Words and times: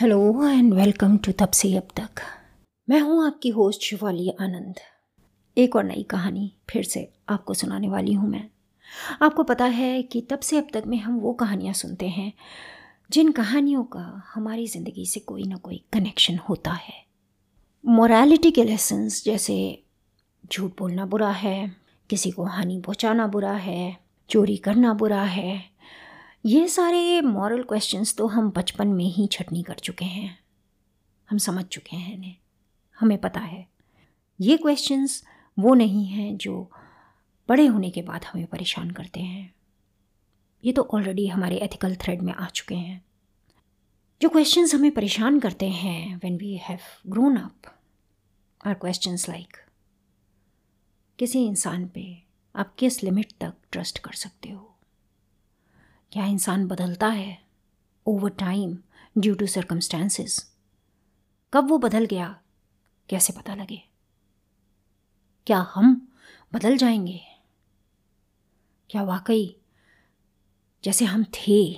Hello 0.00 0.48
and 0.48 0.74
welcome 0.74 1.16
to 1.16 1.32
तब 1.32 1.50
से 1.50 1.72
अब 1.76 1.88
तक 1.96 2.20
मैं 2.88 2.98
हूँ 3.00 3.26
आपकी 3.26 3.48
होस्ट 3.48 3.82
शिवाली 3.82 4.28
आनंद। 4.40 4.80
एक 5.56 5.76
और 5.76 5.84
नई 5.84 6.02
कहानी 6.02 6.52
फिर 6.70 6.84
से 6.84 7.08
आपको 7.28 7.54
सुनाने 7.54 7.88
वाली 7.88 8.12
हूँ 8.12 8.28
मैं। 8.30 8.42
आपको 9.22 9.42
पता 9.42 9.64
है 9.64 10.02
कि 10.02 10.20
तब 10.20 10.40
से 10.40 10.58
अब 10.58 10.66
तक 10.72 10.82
में 10.86 10.98
हम 10.98 11.18
वो 11.18 11.32
कहानियाँ 11.32 11.74
सुनते 11.74 12.08
हैं, 12.08 12.32
जिन 13.10 13.32
कहानियों 13.32 13.84
का 13.84 14.22
हमारी 14.34 14.66
ज़िंदगी 14.66 15.06
से 15.06 15.20
कोई 15.20 15.44
ना 15.44 15.56
कोई 15.56 15.82
कनेक्शन 15.92 16.38
होता 16.38 16.72
है। 16.72 16.94
मोरालिटी 17.84 18.50
के 18.50 18.64
लेसन्स 18.64 19.24
जैसे 19.24 19.56
झूठ 20.52 20.78
बोलना 20.78 21.06
बुरा 21.06 21.30
है, 21.30 21.76
किसी 22.10 22.30
को 22.30 22.44
हानि 22.44 22.80
पहुंचाना 22.80 23.26
बुरा 23.26 23.52
है, 23.52 23.96
चोरी 24.30 24.56
करना 24.56 24.94
बुरा 24.94 25.22
है 25.22 25.75
ये 26.46 26.68
सारे 26.68 27.20
मॉरल 27.20 27.62
क्वेश्चंस 27.62 28.16
तो 28.16 28.26
हम 28.26 28.50
बचपन 28.50 28.88
में 28.88 29.04
ही 29.04 29.26
छटनी 29.26 29.62
कर 29.62 29.74
चुके 29.74 30.04
हैं। 30.04 30.38
हम 31.30 31.38
समझ 31.38 31.64
चुके 31.64 31.96
हैं 31.96 32.14
इन्हें। 32.14 32.36
हमें 33.00 33.18
पता 33.18 33.40
है। 33.40 33.66
ये 34.40 34.56
क्वेश्चंस 34.56 35.24
वो 35.58 35.74
नहीं 35.74 36.06
हैं 36.06 36.36
जो 36.36 36.70
बड़े 37.48 37.66
होने 37.66 37.90
के 37.90 38.02
बाद 38.02 38.24
हमें 38.24 38.46
परेशान 38.46 38.90
करते 38.90 39.20
हैं। 39.20 39.54
ये 40.64 40.72
तो 40.72 40.82
ऑलरेडी 40.82 41.26
हमारे 41.26 41.56
एथिकल 41.56 41.96
थ्रेड 41.96 42.22
में 42.22 42.32
आ 42.32 42.46
चुके 42.46 42.74
हैं। 42.74 43.04
जो 44.22 44.28
क्वेश्चंस 44.28 44.74
हमें 44.74 44.90
परेशान 44.90 45.40
करते 45.40 45.68
हैं 45.68 46.16
when 46.16 46.36
we 46.36 46.56
have 46.56 47.10
grown 47.10 47.36
up 47.36 47.78
are 48.66 48.74
questions 48.74 49.28
like 49.28 49.56
किसी 51.18 51.46
इंसान 51.46 51.88
पे 51.88 52.22
आप 52.56 52.74
किस 52.74 53.02
लिमिट 53.02 53.32
तक 53.40 53.54
ट्रस्ट 53.72 53.98
कर 53.98 54.12
सकते 54.12 54.50
हो? 54.50 54.65
क्या 56.16 56.26
इंसान 56.26 56.66
बदलता 56.66 57.06
है? 57.06 57.42
Over 58.06 58.30
time 58.30 58.78
due 59.18 59.34
to 59.34 59.46
circumstances 59.46 60.38
कब 61.52 61.68
वो 61.68 61.78
बदल 61.78 62.04
गया? 62.04 62.40
कैसे 63.08 63.32
पता 63.32 63.54
लगे? 63.54 63.82
क्या 65.46 65.58
हम 65.74 66.12
बदल 66.52 66.76
जाएँगे? 66.76 67.20
क्या 68.90 69.02
वाकई 69.02 69.56
जैसे 70.84 71.04
हम 71.04 71.24
थे? 71.24 71.74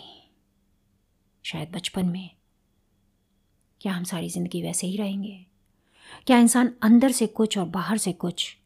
शायद 1.45 1.71
बचपन 1.71 2.07
में। 2.07 2.31
क्या 3.81 3.93
हम 3.93 4.05
सारी 4.05 4.29
ज़िंदगी 4.29 4.62
वैसे 4.62 4.87
ही 4.87 4.97
रहेंगे? 4.97 5.47
क्या 6.27 6.39
इंसान 6.39 6.75
अंदर 6.83 7.12
से 7.12 7.27
कुछ 7.27 7.59
और 7.59 7.69
बाहर 7.69 7.99
से 7.99 8.12
कुछ 8.12 8.57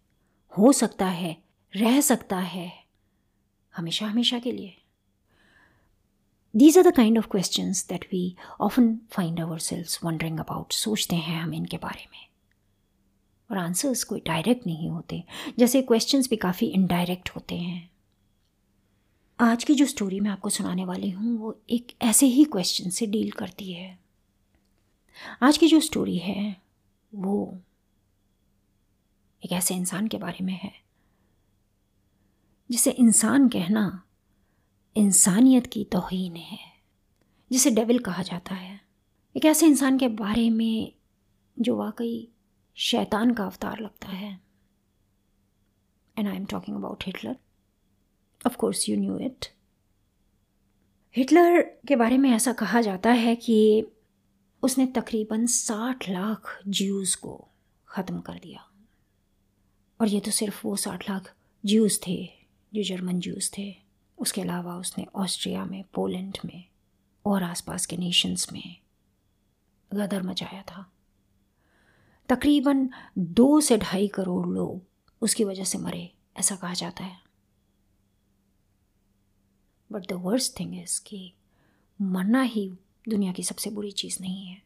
हो 0.59 0.73
सकता 0.73 1.07
है, 1.07 1.43
रह 1.77 2.01
सकता 2.01 2.39
है 2.39 2.85
हमेशा 3.77 4.07
हमेशा 4.07 4.39
के 4.39 4.53
लिए? 4.53 4.82
These 6.57 6.79
are 6.79 6.91
the 6.91 6.97
kind 6.97 7.19
of 7.19 7.27
question 7.27 7.73
that 7.73 8.05
we 8.13 8.37
often 8.61 9.01
find 9.11 9.41
ourselves 9.59 10.05
wondering 10.05 10.39
about 10.39 10.73
सोचते 10.73 11.17
हैं 11.17 11.43
हम 11.43 11.55
इनके 11.55 11.77
बारे 11.77 12.07
में। 12.13 12.29
और 13.51 13.59
आंसर्स 13.59 14.05
कोई 14.05 14.23
डायरेक्ट 14.27 14.67
नहीं 14.67 14.89
होते। 14.89 15.25
जैसे 15.59 15.83
क्वेश्चंस 15.83 16.31
भी 16.31 16.37
काफ़ी 16.37 16.67
इनडायरेक्ट 16.67 17.31
होते 17.31 17.55
हैं। 17.55 17.91
आज 19.41 19.65
की 19.65 19.75
जो 19.75 19.87
स्टोरी 19.87 20.21
मैं 20.21 20.31
आपको 20.31 20.49
सुनाने 20.49 20.85
वाली 20.85 21.11
हूँ, 21.11 21.39
वो 21.39 21.61
एक 21.71 21.93
ऐसे 22.03 22.27
ही 22.27 22.45
क्वेश्चन 22.45 22.91
से 22.91 23.07
डील 23.07 23.31
करती 23.31 23.73
है। 23.73 23.99
आज 25.43 25.59
की 25.59 25.69
जो 25.69 25.81
स्टोरी 25.81 26.19
है, 26.19 26.57
वो 27.15 27.61
एक 29.45 29.53
ऐसे 29.53 29.75
इंसान 29.75 30.09
के 30.09 30.19
बारे 30.19 30.45
में 30.45 30.61
है। 30.63 30.73
जिसे 32.71 32.91
इंसान 32.91 33.49
कहना 33.49 34.05
इंसानियत 34.97 35.67
की 35.67 35.85
तोहन 35.85 36.37
है, 36.37 36.59
जिसे 37.53 37.71
डेविल 37.71 37.99
कहा 37.99 38.23
जाता 38.23 38.55
है। 38.55 38.81
एक 39.37 39.45
ऐसे 39.45 39.67
इंसान 39.67 39.99
के 39.99 40.09
बारे 40.09 40.51
में 40.51 40.93
जो 41.61 41.77
वाकई 41.77 42.29
शैतान 42.77 43.35
का 43.35 43.45
अवतार 43.45 43.81
लगता 43.81 44.09
है। 44.09 44.41
And 46.19 46.29
I 46.29 46.37
am 46.37 46.45
talking 46.45 46.77
about 46.77 47.05
Hitler 47.07 47.37
of 48.47 48.57
course 48.57 48.89
you 48.89 48.97
knew 48.97 49.19
it 49.19 49.47
Hitler 51.17 51.61
के 51.89 51.97
बारे 51.97 52.19
में 52.19 52.31
ऐसा 52.31 52.53
कहा 52.53 52.81
जाता 52.81 53.11
है 53.11 53.37
कि 53.37 53.87
उसने 54.63 54.87
तकरीबन 54.87 55.47
साठ 55.47 56.09
लाख 56.09 56.63
ज्यूज़ 56.69 57.17
को 57.17 57.49
ख़त्म 57.89 58.21
कर 58.21 58.35
दिया। 58.35 58.71
और 60.01 60.09
ये 60.09 60.21
तो 60.21 60.31
सिर्फ़ 60.31 60.67
वो 60.67 60.77
साठ 60.77 61.11
लाख 61.11 61.35
ज्यूज़ 61.67 62.01
थे, 62.07 62.29
जो 62.75 62.83
जर्मन 62.83 63.21
ज्यूज़ 63.21 63.51
थे। 63.59 63.82
उसके 64.23 64.41
अलावा 64.41 64.77
उसने 64.77 65.07
ऑस्ट्रिया 65.15 65.65
में, 65.65 65.85
पोलैंड 65.95 66.39
में 66.45 66.69
और 67.27 67.43
आसपास 67.43 67.87
के 67.87 67.97
नेशंस 67.97 68.53
में 68.53 68.81
गदर 69.95 70.23
मचाया 70.23 70.63
था। 70.63 70.93
तकरीबन 72.29 72.91
दो 73.19 73.61
से 73.61 73.79
ढाई 73.79 74.09
करोड़ 74.09 74.49
लोग 74.49 74.83
उसकी 75.21 75.45
वजह 75.45 75.65
से 75.65 75.79
मरे, 75.79 76.15
ऐसा 76.37 76.57
कहा 76.57 76.75
जाता 76.75 77.05
है। 77.05 77.23
But 79.93 80.09
the 80.09 80.13
worst 80.13 80.61
thing 80.61 80.83
is 80.83 81.03
कि 81.07 81.35
मरना 82.01 82.43
ही 82.43 82.73
दुनिया 83.09 83.33
की 83.33 83.43
सबसे 83.43 83.71
बुरी 83.71 83.93
चीज़ 83.93 84.21
नहीं 84.21 84.47
है। 84.47 84.63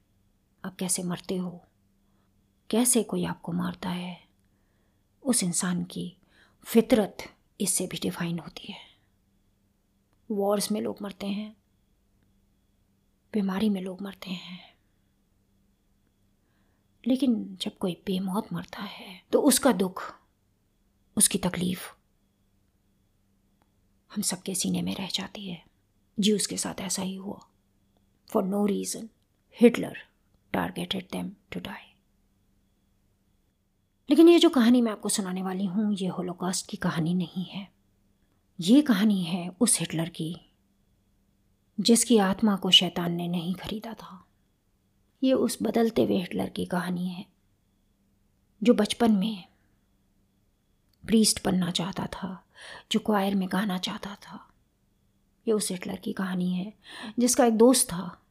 आप 0.65 0.77
कैसे 0.77 1.03
मरते 1.03 1.37
हो? 1.37 1.65
कैसे 2.71 3.03
कोई 3.03 3.25
आपको 3.25 3.53
मारता 3.53 3.89
है? 3.89 4.27
उस 5.23 5.43
इंसान 5.43 5.85
की 5.85 6.17
फितरत 6.65 7.17
इससे 7.61 7.87
भी 7.87 7.99
डिफाइन 7.99 8.39
होती 8.39 8.73
है। 8.73 8.86
वॉर्स 10.31 10.71
में 10.73 10.81
लोग 10.81 10.99
मरते 11.03 11.27
हैं। 11.27 11.57
बीमारी 13.33 13.69
में 13.71 13.81
लोग 13.83 14.03
मरते 14.03 14.31
हैं। 14.31 14.77
लेकिन 17.07 17.57
जब 17.61 17.77
कोई 17.79 18.03
बेमौत 18.07 18.53
मरता 18.53 18.83
है 18.83 19.23
तो 19.33 19.41
उसका 19.41 19.73
दुख, 19.73 20.03
उसकी 21.17 21.39
तकलीफ़ 21.39 21.91
हम 24.11 24.23
सबके 24.23 24.55
सीने 24.55 24.83
में 24.83 24.95
रह 24.95 25.09
जाती 25.09 25.49
है। 25.49 25.65
जी, 26.21 26.33
उसके 26.33 26.57
साथ 26.57 26.81
ऐसा 26.81 27.03
ही 27.03 27.15
हुआ। 27.15 27.39
For 28.29 28.45
no 28.45 28.67
reason 28.67 29.09
Hitler 29.61 29.99
targeted 30.53 31.05
them 31.13 31.33
to 31.53 31.61
die 31.61 31.93
लेकिन 34.11 34.29
ये 34.29 34.39
जो 34.39 34.49
कहानी 34.49 34.81
मैं 34.83 34.93
आपको 34.93 35.09
सुनाने 35.09 35.43
वाली 35.43 35.65
हूँ, 35.65 35.95
ये 35.95 36.09
होलोकास्ट 36.09 36.67
की 36.71 36.77
कहानी 36.77 37.15
नहीं 37.15 37.45
है। 37.45 37.76
ये 38.61 38.83
कहानी 38.83 39.23
है 39.23 39.53
उस 39.61 39.81
हिटलर 39.81 40.09
की, 40.09 40.37
जिसकी 41.81 42.19
आत्मा 42.19 42.57
को 42.57 42.71
शैतान 42.71 43.13
ने 43.13 43.29
नहीं 43.29 43.55
खरीदा 43.55 43.95
था। 43.95 44.27
ये 45.23 45.33
उस 45.33 45.59
बदलते 45.63 46.05
हुए 46.05 46.17
हिटलर 46.17 46.49
की 46.49 46.65
कहानी 46.65 47.09
है, 47.09 47.27
जो 48.63 48.75
बचपन 48.75 49.13
में 49.13 49.45
प्रीस्ट 51.07 51.45
बनना 51.45 51.71
चाहता 51.71 52.07
था, 52.07 52.47
जो 52.93 53.01
क्वायर 53.01 53.35
में 53.35 53.49
गाना 53.53 53.79
चाहता 53.79 54.15
था। 54.15 54.49
ये 55.49 55.53
उस 55.53 55.71
हिटलर 55.71 55.97
की 55.97 56.13
कहानी 56.13 56.53
है, 56.53 56.75
जिसका 57.19 57.45
एक 57.45 57.57
दोस्त 57.57 57.87
था, 57.87 58.23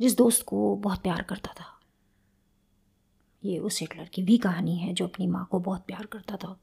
जिस 0.00 0.16
दोस्त 0.16 0.42
को 0.42 0.76
बहुत 0.76 1.02
प्यार 1.02 1.22
करता 1.22 1.54
था। 1.60 1.80
ये 3.44 3.58
उस 3.58 3.80
हिटलर 3.80 4.04
की 4.04 4.22
भी 4.22 4.38
कहानी 4.38 4.76
है, 4.76 4.92
जो 4.92 5.06
अपनी 5.06 5.26
माँ 5.26 5.48
को 5.50 5.58
बहुत 5.58 5.84
प्यार 5.86 6.06
करता 6.06 6.36
था। 6.36 6.60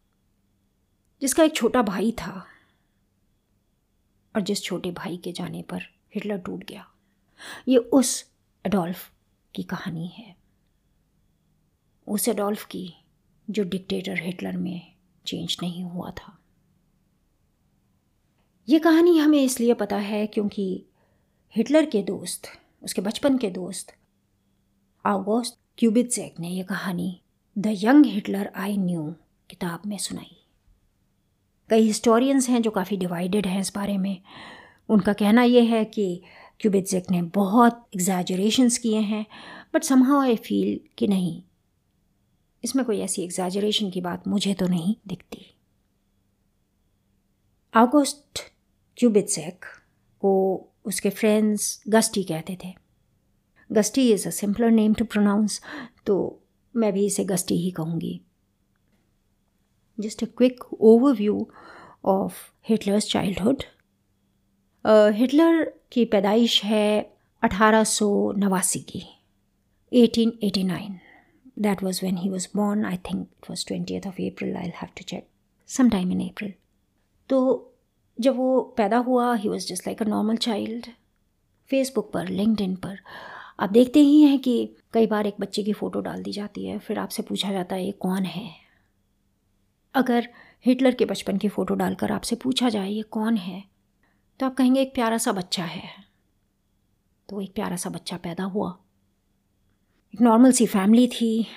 जिसका 1.21 1.43
एक 1.43 1.55
छोटा 1.55 1.81
भाई 1.81 2.11
था। 2.11 2.47
और 4.35 4.41
जिस 4.41 4.63
छोटे 4.63 4.91
भाई 4.91 5.17
के 5.17 5.31
जाने 5.31 5.61
पर 5.61 5.81
हिटलर 6.15 6.37
टूट 6.37 6.63
गया। 6.63 6.91
ये 7.67 7.77
उस 7.77 8.31
एडोल्फ 8.65 9.11
की 9.55 9.63
कहानी 9.63 10.07
है। 10.07 10.35
उस 12.07 12.27
एडोल्फ 12.27 12.65
की 12.65 12.93
जो 13.49 13.63
डिक्टेटर 13.63 14.23
हिटलर 14.23 14.57
में 14.57 14.95
चेंज 15.25 15.57
नहीं 15.61 15.83
हुआ 15.83 16.11
था। 16.11 16.37
ये 18.69 18.79
कहानी 18.79 19.17
हमें 19.17 19.43
इसलिए 19.43 19.73
पता 19.73 19.97
है 19.97 20.27
क्योंकि 20.27 20.85
हिटलर 21.55 21.85
के 21.85 22.03
दोस्त, 22.03 22.47
उसके 22.83 23.01
बचपन 23.01 23.37
के 23.37 23.49
दोस्त 23.49 23.95
ऑगोस्ट 25.05 25.55
क्यूबिटजेक 25.77 26.39
ने 26.39 26.49
यह 26.49 26.63
कहानी 26.63 27.21
the 27.57 27.63
young 27.67 28.05
Hitler 28.05 28.51
I 28.55 28.77
knew 28.77 29.15
किताब 29.49 29.81
में 29.85 29.97
सुनाई। 29.97 30.40
कई 31.71 31.81
हिस्टोरियंस 31.81 32.47
हैं 32.49 32.61
जो 32.61 32.71
काफ़ी 32.71 32.97
डिवाइडेड 32.97 33.45
हैं 33.47 33.59
इस 33.61 33.71
बारे 33.75 33.97
में। 33.97 34.21
उनका 34.89 35.13
कहना 35.13 35.43
यह 35.43 35.73
है 35.73 35.83
कि 35.85 36.21
क्यूबिटजेक 36.59 37.11
ने 37.11 37.21
बहुत 37.35 37.85
एग्जैजरेशंस 37.95 38.77
किए 38.77 38.99
हैं 39.01 39.25
बट 39.73 39.83
समहाउ 39.83 40.21
आई 40.21 40.35
फील 40.37 40.79
कि 40.97 41.07
नहीं, 41.07 41.41
इसमें 42.63 42.85
कोई 42.85 42.99
ऐसी 42.99 43.23
एग्जैजरेशन 43.23 43.89
की 43.89 44.01
बात 44.01 44.27
मुझे 44.27 44.53
तो 44.53 44.67
नहीं 44.67 44.95
दिखती। 45.07 45.45
ऑगस्ट 47.73 48.39
क्यूबिटजेक 48.97 49.65
को 50.21 50.33
उसके 50.85 51.09
फ्रेंड्स 51.09 51.83
गस्टी 51.89 52.23
कहते 52.23 52.57
थे। 52.63 52.73
Gusty 53.69 54.11
is 54.11 54.27
a 54.27 54.31
simpler 54.31 54.71
name 54.71 54.93
to 54.93 55.05
pronounce 55.05 55.61
तो 56.05 56.17
मैं 56.75 56.91
भी 56.93 57.05
इसे 57.05 57.25
गस्टी 57.25 57.57
ही 57.57 57.71
कहूँगी। 57.71 58.19
Just 59.97 60.21
a 60.23 60.27
quick 60.39 60.63
overview 60.89 61.39
of 62.03 62.39
Hitler's 62.69 63.07
childhood. 63.07 63.63
Hitler 65.15 65.63
की 65.91 66.05
पैदाइश 66.05 66.63
है 66.63 67.01
अठारह 67.43 67.83
सौ 67.83 68.09
नवासी 68.37 68.79
की 68.91 69.01
1889 69.91 70.95
that 71.57 71.81
was 71.87 72.01
when 72.03 72.17
he 72.17 72.29
was 72.29 72.47
born. 72.57 72.85
I 72.85 72.97
think 73.07 73.27
it 73.39 73.49
was 73.49 73.65
20th 73.65 74.07
of 74.11 74.19
april. 74.19 74.55
I'll 74.57 74.77
have 74.79 74.93
to 74.95 75.05
check. 75.11 75.27
Sometime 75.69 76.15
in 76.15 76.21
april. 76.21 76.51
तो 77.29 77.37
जब 78.17 78.35
वो 78.37 78.61
पैदा 78.77 78.97
हुआ 79.09 79.33
he 79.35 79.49
was 79.49 79.67
just 79.67 79.87
like 79.87 80.01
a 80.01 80.05
normal 80.05 80.37
child 80.37 80.87
Facebook 81.69 82.11
पर 82.13 82.27
लिंकड 82.27 82.75
पर, 82.77 82.97
आप 83.59 83.69
देखते 83.69 83.99
ही 83.99 84.21
हैं 84.21 84.39
कि 84.39 84.53
कई 84.93 85.07
बार 85.07 85.27
एक 85.27 85.35
बच्चे 85.39 85.63
की 85.63 85.73
फ़ोटो 85.73 86.01
डाल 86.01 86.23
दी 86.23 86.31
जाती 86.31 86.65
है, 86.65 86.77
फिर 86.79 86.99
आपसे 86.99 87.23
पूछा 87.23 87.51
जाता 87.51 87.75
है, 87.75 87.85
ये 87.85 87.91
कौन 87.91 88.25
है? 88.25 88.49
अगर 89.95 90.27
हिटलर 90.65 90.93
के 90.93 91.05
बचपन 91.05 91.37
की 91.37 91.47
फ़ोटो 91.47 91.73
डालकर 91.73 92.11
आपसे 92.11 92.35
पूछा 92.35 92.69
जाए, 92.69 92.89
ये 92.89 93.01
कौन 93.01 93.37
है? 93.37 93.63
तो 94.39 94.45
आप 94.45 94.55
कहेंगे, 94.55 94.81
एक 94.81 94.93
प्यारा 94.93 95.17
सा 95.17 95.31
बच्चा 95.31 95.63
है। 95.63 95.89
तो 97.29 97.41
एक 97.41 97.53
प्यारा 97.53 97.75
सा 97.75 97.89
बच्चा 97.89 98.17
पैदा 98.17 98.43
हुआ। 98.43 98.69
एक 100.13 100.21
नॉर्मल 100.21 100.51
सी 100.51 100.65
फैमिली 100.65 101.07
थी। 101.07 101.47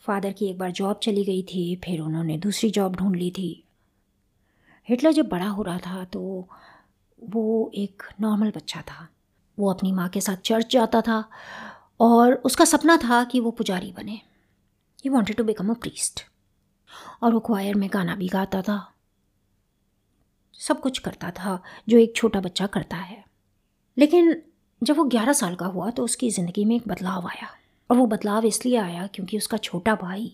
फादर 0.00 0.32
की 0.32 0.46
एक 0.46 0.58
बार 0.58 0.70
जॉब 0.70 1.00
चली 1.02 1.24
गई 1.24 1.42
थी, 1.42 1.76
फिर 1.76 2.00
उन्होंने 2.00 2.38
दूसरी 2.38 2.70
जॉब 2.70 2.96
ढूंढ 2.96 3.16
ली 3.16 3.30
थी। 3.30 3.64
हिटलर 4.88 5.12
जब 5.12 5.28
बड़ा 5.28 5.48
हो 5.48 5.62
रहा 5.62 5.78
था 5.78 6.04
तो 6.04 6.48
वो 7.18 7.70
एक 7.74 8.02
नॉर्मल 8.20 8.50
बच्चा 8.50 8.80
था। 8.80 9.08
वो 9.58 9.70
अपनी 9.70 9.92
माँ 9.92 10.08
के 10.08 10.20
साथ 10.20 10.36
चर्च 10.36 10.72
जाता 10.72 11.00
था 11.00 11.24
और 12.00 12.34
उसका 12.34 12.64
सपना 12.64 12.96
था 12.96 13.22
कि 13.24 13.40
वो 13.40 13.50
पुजारी 13.50 13.92
बने। 13.92 14.12
He 14.12 15.08
wanted 15.08 15.36
to 15.36 15.44
become 15.44 15.70
a 15.70 15.74
priest 15.74 16.24
और 17.22 17.32
वो 17.32 17.40
क्वायर 17.40 17.74
में 17.74 17.88
गाना 17.92 18.14
भी 18.16 18.28
गाता 18.28 18.62
था। 18.62 18.94
सब 20.60 20.80
कुछ 20.80 20.98
करता 20.98 21.30
था, 21.30 21.62
जो 21.88 21.98
एक 21.98 22.16
छोटा 22.16 22.40
बच्चा 22.40 22.66
करता 22.66 22.96
है। 22.96 23.24
लेकिन 23.96 24.42
जब 24.82 24.96
वो 24.96 25.04
ग्यारह 25.04 25.32
साल 25.32 25.54
का 25.54 25.66
हुआ 25.66 25.90
तो 25.90 26.04
उसकी 26.04 26.30
ज़िंदगी 26.30 26.64
में 26.64 26.74
एक 26.76 26.88
बदलाव 26.88 27.26
आया। 27.28 27.48
और 27.90 27.96
वो 27.96 28.06
बदलाव 28.06 28.44
इसलिए 28.44 28.76
आया 28.76 29.06
क्योंकि 29.06 29.36
उसका 29.36 29.56
छोटा 29.58 29.94
भाई 29.94 30.32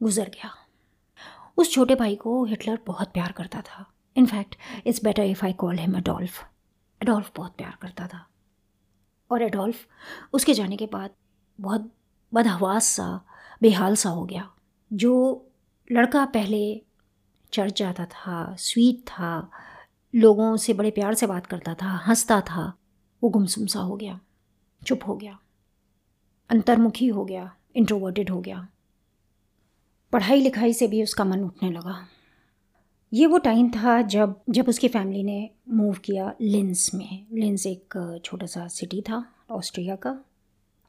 गुज़र 0.00 0.28
गया। 0.28 0.50
उस 1.58 1.72
छोटे 1.72 1.94
भाई 1.94 2.14
को 2.16 2.44
हिटलर 2.44 2.78
बहुत 2.86 3.12
प्यार 3.12 3.32
करता 3.32 3.60
था। 3.60 3.84
In fact 4.16 4.56
it's 4.86 5.02
better 5.04 5.22
if 5.22 5.44
I 5.44 5.52
call 5.52 5.78
him 5.78 5.96
Adolf 5.96 6.42
Adolf 7.00 7.30
बहुत 7.36 7.54
प्यार 7.56 7.76
करता 7.82 8.06
था। 8.06 8.26
और 9.30 9.42
एडोल्फ 9.42 9.86
उसके 10.32 10.54
जाने 10.54 10.76
के 10.76 10.86
बाद 10.86 11.10
बहुत 11.58 11.90
बदहवास 12.32 12.86
सा, 12.86 13.20
बेहाल 13.62 13.94
सा 13.96 14.10
हो 14.10 14.24
गया, 14.24 14.48
जो 14.90 15.46
लड़का 15.90 16.24
पहले 16.24 16.82
चर्च 17.52 17.78
जाता 17.78 18.04
था, 18.04 18.56
स्वीट 18.58 19.00
था, 19.00 19.50
लोगों 20.14 20.56
से 20.56 20.72
बड़े 20.72 20.90
प्यार 20.90 21.14
से 21.14 21.26
बात 21.26 21.46
करता 21.46 21.74
था, 21.74 21.96
हंसता 22.06 22.40
था, 22.40 22.72
वो 23.22 23.30
गुमसुम 23.30 23.66
सा 23.66 23.80
हो 23.80 23.96
गया, 23.96 24.20
चुप 24.86 25.00
हो 25.06 25.16
गया, 25.16 25.38
अंतर्मुखी 26.50 27.06
हो 27.06 27.24
गया 27.24 27.56
इंट्रोवर्टेड 27.76 28.30
हो 28.30 28.40
गया। 28.40 28.68
पढ़ाई 30.12 30.40
लिखाई 30.40 30.72
से 30.72 30.86
भी 30.88 31.02
उसका 31.02 31.24
मन 31.24 31.40
उठने 31.40 31.70
लगा। 31.70 32.06
ये 33.12 33.26
वो 33.26 33.38
टाइम 33.38 33.70
था 33.70 34.02
जब 34.02 34.40
जब 34.50 34.68
उसकी 34.68 34.88
फैमिली 34.88 35.22
ने 35.22 35.50
मूव 35.68 35.94
किया 35.94 36.34
लिंस 36.40 36.90
में। 36.94 37.26
लिंस 37.32 37.66
एक 37.66 38.20
छोटा 38.24 38.46
सा 38.46 38.68
सिटी 38.68 39.00
था, 39.00 39.24
ऑस्ट्रिया 39.50 39.96
का। 39.96 40.24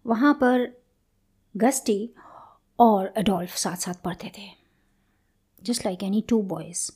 वहाँ 0.05 0.33
पर 0.33 0.81
गस्टी 1.57 2.13
और 2.79 3.13
एडोल्फ 3.17 3.55
साथ 3.55 3.75
साथ 3.75 3.93
पढ़ते 3.93 4.31
थे। 4.37 4.60
Just 5.63 5.85
like 5.85 6.03
any 6.03 6.23
two 6.29 6.41
boys 6.41 6.91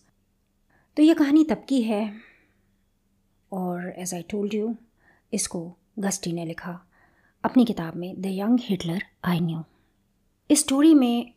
तो 0.97 1.03
ये 1.03 1.13
कहानी 1.13 1.43
तब 1.43 1.65
की 1.69 1.81
है। 1.81 2.13
और 3.51 3.93
एज 3.97 4.13
आई 4.13 4.21
टोल्ड 4.21 4.53
यू 4.53 4.75
इसको 5.33 5.77
गस्टी 5.99 6.33
ने 6.33 6.45
लिखा। 6.45 6.79
अपनी 7.43 7.65
किताब 7.65 7.95
में 7.95 8.21
the 8.21 8.25
young 8.25 8.59
Hitler 8.61 9.03
I 9.23 9.39
knew 9.39 9.63
इस 10.51 10.59
स्टोरी 10.59 10.93
में 10.93 11.33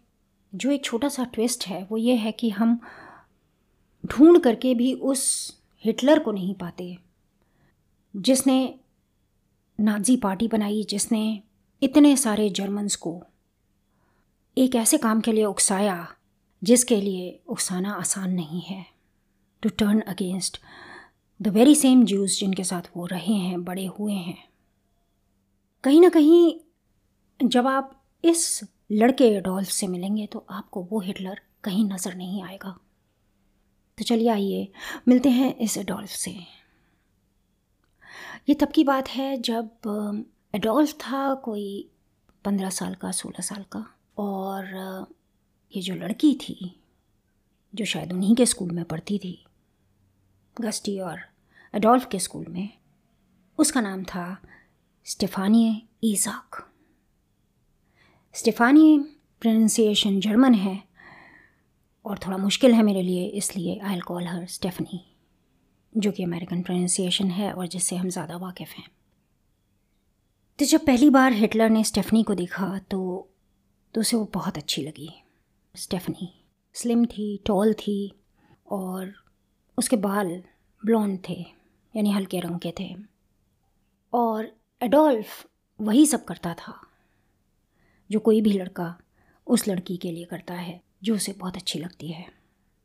जो 0.54 0.70
एक 0.70 0.84
छोटा 0.84 1.08
सा 1.08 1.24
ट्विस्ट 1.24 1.66
है, 1.66 1.84
वो 1.84 1.96
ये 1.96 2.14
है 2.14 2.32
कि 2.32 2.50
हम 2.50 2.80
ढूंढ 4.06 4.40
करके 4.40 4.74
भी 4.74 4.92
उस 4.94 5.54
हिटलर 5.84 6.18
को 6.18 6.32
नहीं 6.32 6.54
पाते। 6.54 6.98
जिसने 8.16 8.80
नाजी 9.80 10.16
पार्टी 10.16 10.48
बनाई, 10.48 10.84
जिसने 10.84 11.42
इतने 11.82 12.16
सारे 12.16 12.50
जर्मन्स 12.50 12.96
को 12.96 13.22
एक 14.58 14.74
ऐसे 14.74 14.98
काम 14.98 15.20
के 15.20 15.32
लिए 15.32 15.44
उकसाया 15.44 16.14
जिसके 16.62 17.00
लिए 17.00 17.40
उकसाना 17.48 17.92
आसान 17.92 18.32
नहीं 18.32 18.60
है। 18.60 18.84
To 19.62 19.68
turn 19.68 20.00
against 20.00 20.60
the 21.40 21.48
very 21.48 21.74
same 21.74 22.04
Jews 22.04 22.38
जिनके 22.38 22.64
साथ 22.64 22.90
वो 22.96 23.06
रहे 23.06 23.34
हैं, 23.34 23.64
बड़े 23.64 23.86
हुए 23.88 24.12
हैं। 24.12 24.36
कहीं 25.84 26.00
ना 26.00 26.08
कहीं 26.08 27.48
जब 27.48 27.66
आप 27.66 27.94
इस 28.24 28.60
लड़के 28.92 29.28
एडोल्फ 29.28 29.68
से 29.68 29.86
मिलेंगे 29.86 30.26
तो 30.26 30.44
आपको 30.50 30.82
वो 30.82 31.00
हिटलर 31.00 31.40
कहीं 31.64 31.84
नज़र 31.84 32.14
नहीं 32.14 32.42
आएगा। 32.42 32.78
तो 33.98 34.04
चलिए 34.04 34.28
आइए, 34.28 34.68
मिलते 35.08 35.28
हैं 35.28 35.54
इस 35.56 35.76
एडोल्फ 35.78 36.10
से। 36.10 36.30
ये 38.48 38.54
तब 38.54 38.72
की 38.72 38.84
बात 38.84 39.08
है 39.08 39.36
जब 39.40 40.24
एडोल्फ 40.54 40.92
था 40.94 41.34
कोई 41.34 41.88
पंद्रह 42.44 42.70
साल 42.70 42.94
का, 42.94 43.10
सोलह 43.10 43.42
साल 43.42 43.64
का, 43.72 43.84
और 44.18 45.06
ये 45.74 45.82
जो 45.82 45.94
लड़की 45.94 46.34
थी, 46.34 46.74
जो 47.74 47.84
शायद 47.84 48.12
उन्हीं 48.12 48.34
के 48.36 48.46
स्कूल 48.46 48.70
में 48.70 48.84
पढ़ती 48.84 49.18
थी, 49.18 49.38
गस्टी 50.56 50.98
और 51.00 51.20
एडोल्फ 51.74 52.08
के 52.10 52.18
स्कूल 52.18 52.46
में, 52.48 52.68
उसका 53.58 53.80
नाम 53.80 54.04
था 54.04 54.36
Stefanie 55.06 55.80
Isak. 56.04 56.64
Stefanie 58.34 58.98
pronunciation 59.42 60.18
German 60.20 60.54
है 60.54 60.82
और 62.06 62.18
थोड़ा 62.18 62.36
मुश्किल 62.38 62.74
है 62.74 62.82
मेरे 62.82 63.02
लिए, 63.02 63.26
इसलिए 63.26 63.78
आई 63.80 63.98
कॉल 63.98 64.26
हर 64.26 64.46
स्टेफनी 64.48 65.00
जो 65.92 66.10
कि 66.12 66.22
अमेरिकन 66.24 66.62
प्रोनाउंसिएशन 66.62 67.30
है 67.30 67.52
और 67.52 67.66
जिससे 67.66 67.96
हम 67.96 68.08
ज़्यादा 68.08 68.36
वाकिफ़ 68.36 68.74
हैं। 68.76 68.86
तो 70.58 70.64
जब 70.64 70.84
पहली 70.86 71.10
बार 71.10 71.32
हिटलर 71.32 71.70
ने 71.70 71.84
स्टेफनी 71.84 72.22
को 72.22 72.34
देखा 72.34 72.78
तो 72.90 73.28
तो 73.94 74.00
उसे 74.00 74.16
वो 74.16 74.28
बहुत 74.34 74.56
अच्छी 74.58 74.82
लगी। 74.82 75.10
स्टेफनी। 75.76 76.44
स्लिम 76.74 77.06
थी, 77.06 77.42
टॉल 77.46 77.74
थी 77.74 78.20
और 78.70 79.14
उसके 79.78 79.96
बाल 79.96 80.42
ब्लॉन्ड 80.84 81.20
थे, 81.28 81.46
यानी 81.96 82.10
हल्के 82.10 82.40
रंग 82.40 82.58
के 82.58 82.72
थे। 82.80 82.96
और 84.12 84.56
एडोल्फ 84.82 85.46
वही 85.80 86.06
सब 86.06 86.24
करता 86.24 86.54
था, 86.54 86.86
जो 88.10 88.20
कोई 88.20 88.40
भी 88.40 88.52
लड़का 88.52 88.98
उस 89.46 89.68
लड़की 89.68 89.96
के 89.96 90.12
लिए 90.12 90.24
करता 90.24 90.54
है, 90.54 90.82
जो 91.02 91.14
उसे 91.14 91.32
बहुत 91.32 91.56
अच्छी 91.56 91.78
लगती 91.78 92.08
है। 92.08 92.32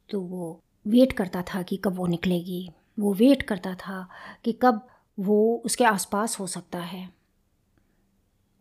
तो 0.10 0.22
वो 0.22 0.64
वेट 0.88 1.14
करता 1.14 1.42
था 1.42 1.62
कि 1.62 1.78
कब 1.78 1.96
वो 1.96 2.08
निकलेगी। 2.08 2.72
वो 3.00 3.14
वेट 3.14 3.44
करता 3.44 3.76
था 3.76 4.10
कि 4.44 4.54
कब 4.54 4.88
वो 5.20 5.62
उसके 5.66 5.84
आसपास 5.84 6.40
हो 6.40 6.48
सकता 6.48 6.80
है। 6.80 7.14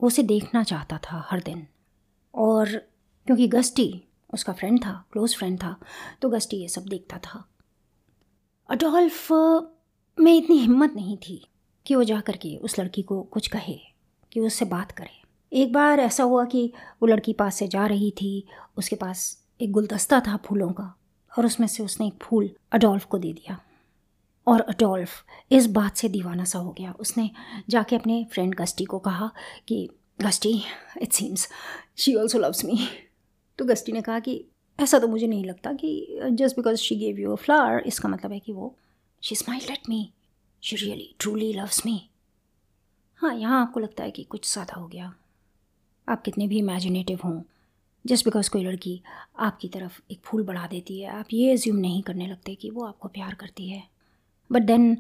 वो 0.03 0.07
उसे 0.07 0.23
देखना 0.23 0.63
चाहता 0.63 0.99
था 0.99 1.27
हर 1.31 1.43
दिन। 1.43 1.67
और 2.35 2.77
क्योंकि 3.27 3.49
गस्टी 3.49 4.05
उसका 4.33 4.53
फ्रेंड 4.53 4.79
था 4.81 4.93
क्लोज़ 5.13 5.37
फ्रेंड 5.37 5.59
था 5.59 5.77
तो 6.23 6.29
गस्टी 6.29 6.57
ये 6.57 6.69
सब 6.69 6.85
देखता 6.85 7.19
था। 7.19 7.49
अडोल्फ, 8.69 9.33
में 10.21 10.37
इतनी 10.37 10.59
हिम्मत 10.59 10.93
नहीं 10.95 11.17
थी 11.19 11.45
कि 11.87 11.95
वो 11.95 12.05
जा 12.05 12.21
कर 12.21 12.37
के 12.37 12.57
उस 12.57 12.79
लड़की 12.79 13.03
को 13.03 13.23
कुछ 13.23 13.47
कहे, 13.47 13.79
कि 14.33 14.41
उससे 14.41 14.65
बात 14.65 14.93
करे। 14.93 15.21
एक 15.53 15.73
बार 15.73 16.01
ऐसा 16.01 16.25
हुआ 16.25 16.45
कि 16.45 16.73
वो 17.03 17.07
लड़की 17.07 17.33
पास 17.33 17.55
से 17.55 17.69
जा 17.69 17.87
रही 17.87 18.11
थी, 18.11 18.47
उसके 18.77 18.97
पास 18.97 19.45
एक 19.61 19.71
गुलदस्ता 19.73 20.21
था 20.21 20.37
फूलों 20.37 20.71
का, 20.73 20.95
और 21.39 21.47
उसमें 21.47 21.67
से 21.67 21.83
उसने 21.83 22.07
एक 22.07 22.23
फूल 22.23 22.51
अडोल्फ 22.73 23.05
को 23.05 23.19
दे 23.19 23.33
दिया। 23.33 23.59
और 24.47 24.61
अडोल्फ 24.61 25.25
इस 25.53 25.67
बात 25.67 25.97
से 25.97 26.09
दीवाना 26.09 26.45
सा 26.45 26.59
हो 26.59 26.71
गया। 26.71 26.93
उसने 26.93 27.31
जाके 27.69 27.97
अपने 27.97 28.25
फ्रेंड 28.33 28.55
गस्टी 28.55 28.85
को 28.85 28.99
कहा 28.99 29.31
कि 29.69 29.89
Gusty 30.21 30.63
it 31.03 31.13
seems 31.13 31.49
she 31.99 32.15
also 32.15 32.39
loves 32.39 32.65
me 32.65 32.89
तो 33.59 33.65
गस्टी 33.65 33.93
ने 33.93 34.03
कहा 34.03 34.19
कि 34.21 34.45
ऐसा 34.79 34.99
तो 34.99 35.09
मुझे 35.09 35.27
नहीं 35.27 35.45
लगता 35.45 35.73
कि 35.73 36.21
just 36.33 36.57
because 36.57 36.77
she 36.77 36.97
gave 36.97 37.19
you 37.19 37.33
a 37.33 37.37
flower 37.37 37.83
इसका 37.87 38.09
मतलब 38.09 38.33
है 38.33 38.39
कि 38.39 38.53
वो 38.53 38.75
she 39.23 39.35
smile 39.35 39.73
at 39.73 39.89
me 39.89 40.09
she 40.63 40.77
really 40.77 41.15
truly 41.19 41.53
loves 41.53 41.85
me 41.87 42.01
हाँ 43.21 43.35
यहाँ 43.35 43.61
आपको 43.63 43.81
लगता 43.81 44.05
है 44.05 44.11
कि 44.11 44.23
कुछ 44.25 44.53
ज़्यादा 44.53 44.81
हो 44.81 44.87
गया। 44.87 45.13
आप 46.09 46.23
कितने 46.23 46.47
भी 46.49 46.59
इमेजिनेटिव 46.59 47.19
हों 47.25 47.41
जस्ट 48.05 48.25
बिकॉज़ 48.25 48.51
कोई 48.51 48.65
लड़की 48.65 49.01
आपकी 49.39 49.69
तरफ़ 49.69 50.01
एक 50.13 50.21
फूल 50.25 50.43
बढ़ा 50.45 50.67
देती 50.67 51.01
है, 51.01 51.11
आप 51.11 51.27
ये 51.33 51.53
एज्यूम 51.53 51.77
नहीं 51.77 52.03
करने 52.03 52.27
लगते 52.27 52.55
कि 52.55 52.71
वो 52.71 52.85
आपको 52.85 53.09
प्यार 53.09 53.35
करती 53.35 53.69
है। 53.69 53.83
बट 54.51 54.63
देन 54.63 54.97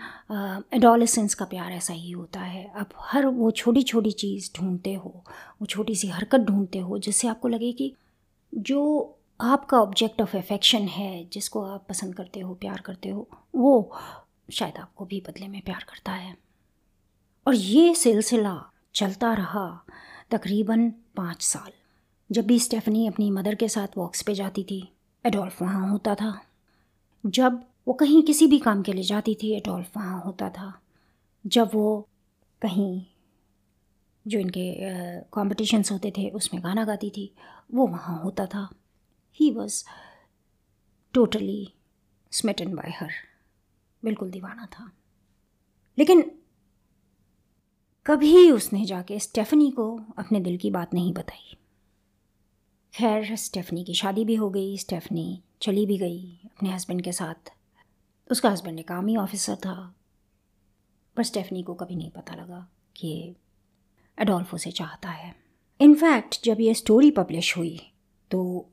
एडोलेसेंस 0.75 1.35
का 1.35 1.45
प्यार 1.45 1.73
ऐसा 1.73 1.93
ही 1.95 2.11
होता 2.11 2.41
है। 2.41 2.67
आप 2.71 2.91
हर 3.03 3.27
वो 3.27 3.51
छोटी 3.53 3.83
छोटी 3.83 4.11
चीज़ 4.13 4.51
ढूंढते 4.59 4.95
हो, 4.95 5.25
वो 5.61 5.67
छोटी 5.67 5.95
सी 5.95 6.09
हरकत 6.09 6.41
ढूंढते 6.41 6.79
हो, 6.79 6.99
जिससे 6.99 7.29
आपको 7.29 7.49
लगे 7.49 7.73
कि 7.73 7.93
जो 8.55 8.81
आपका 9.41 9.81
ऑब्जेक्ट 9.81 10.23
ऑफ़ 10.23 10.37
एफेक्शन 10.37 10.89
है, 10.89 11.25
जिसको 11.33 11.63
आप 11.65 11.87
पसंद 11.89 12.15
करते 12.15 12.41
हो, 12.41 12.55
प्यार 12.55 12.81
करते 12.81 13.09
हो, 13.09 13.29
वो 13.55 13.97
शायद 14.53 14.77
आपको 14.77 15.05
भी 15.05 15.21
बदले 15.21 15.49
में 15.49 15.61
प्यार 15.63 15.85
करता 15.89 16.13
है। 16.13 16.37
और 17.47 17.55
ये 17.55 17.95
सिलसिला 17.95 18.71
चलता 18.95 19.33
रहा 19.35 19.85
तकरीबन 20.31 20.91
पाँच 20.91 21.43
साल, 21.43 21.73
जब 22.31 22.47
भी 22.47 22.59
स्टेफनी 22.59 23.07
अपनी 23.07 23.31
मदर 23.31 23.55
के 23.55 23.69
साथ 23.69 23.99
वॉक्स 23.99 24.23
पे 24.23 24.35
जाती 24.35 24.65
थी, 24.65 24.93
एडोल्फ 25.27 25.63
वहाँ 25.63 25.91
होता 25.91 26.15
था। 26.15 26.43
जब 27.27 27.65
वो 27.89 27.95
कहीं 27.95 28.23
किसी 28.23 28.47
भी 28.47 28.59
काम 28.59 28.83
के 28.83 28.93
लिए 28.93 29.05
जाती 29.05 29.35
थी, 29.35 29.53
एडोल्फ 29.53 29.97
वहाँ 29.97 30.21
होता 30.23 30.49
था। 30.51 30.73
जब 31.47 31.71
वो 31.75 32.09
कहीं 32.63 33.05
जो 34.27 34.39
इनके 34.39 34.75
कॉम्पिटिशन्स 35.21 35.93
होते 35.93 36.11
थे, 36.11 36.29
उसमें 36.31 36.63
गाना 36.65 36.85
गाती 36.85 37.11
थी 37.11 37.35
वो 37.75 37.87
वहाँ 37.87 38.23
होता 38.23 38.47
था। 38.47 38.75
He 39.35 39.51
was 39.51 39.85
totally 41.13 41.75
smitten 42.31 42.75
by 42.75 42.91
her 42.91 43.11
बिल्कुल 44.05 44.31
दीवाना 44.31 44.67
था। 44.67 44.93
लेकिन 45.99 46.39
कभी 48.07 48.51
उसने 48.51 48.85
जाके 48.85 49.19
स्टेफनी 49.19 49.71
को 49.71 50.05
अपने 50.19 50.41
दिल 50.41 50.59
की 50.59 50.71
बात 50.71 50.95
नहीं 50.95 51.13
बताई। 51.13 51.57
खैर, 52.95 53.37
स्टेफनी 53.37 53.85
की 53.85 53.95
शादी 53.95 54.25
भी 54.25 54.35
हो 54.35 54.51
गई, 54.51 54.79
स्टेफनी 54.79 55.43
चली 55.63 55.87
भी 55.87 55.99
गई 55.99 56.41
अपने 56.45 56.73
हस्बैंड 56.73 57.03
के 57.03 57.13
साथ। 57.13 57.55
उसका 58.31 58.51
हस्बैंड 58.51 58.79
एक 58.79 58.93
आर्मी 58.93 59.17
ऑफिसर 59.17 59.57
था। 59.57 59.95
पर 61.17 61.23
स्टेफनी 61.23 61.63
को 61.63 61.75
कभी 61.75 61.97
नहीं 61.97 62.11
पता 62.11 62.35
लगा 62.35 62.69
कि 62.97 63.35
एडोल्फो 64.19 64.59
से 64.59 64.71
चाहता 64.71 65.11
है। 65.11 65.42
इनफैक्ट 65.83 66.45
जब 66.45 66.61
ये 66.61 66.75
स्टोरी 66.75 67.11
पब्लिश 67.11 67.57
हुई 67.57 67.81
तो 68.31 68.69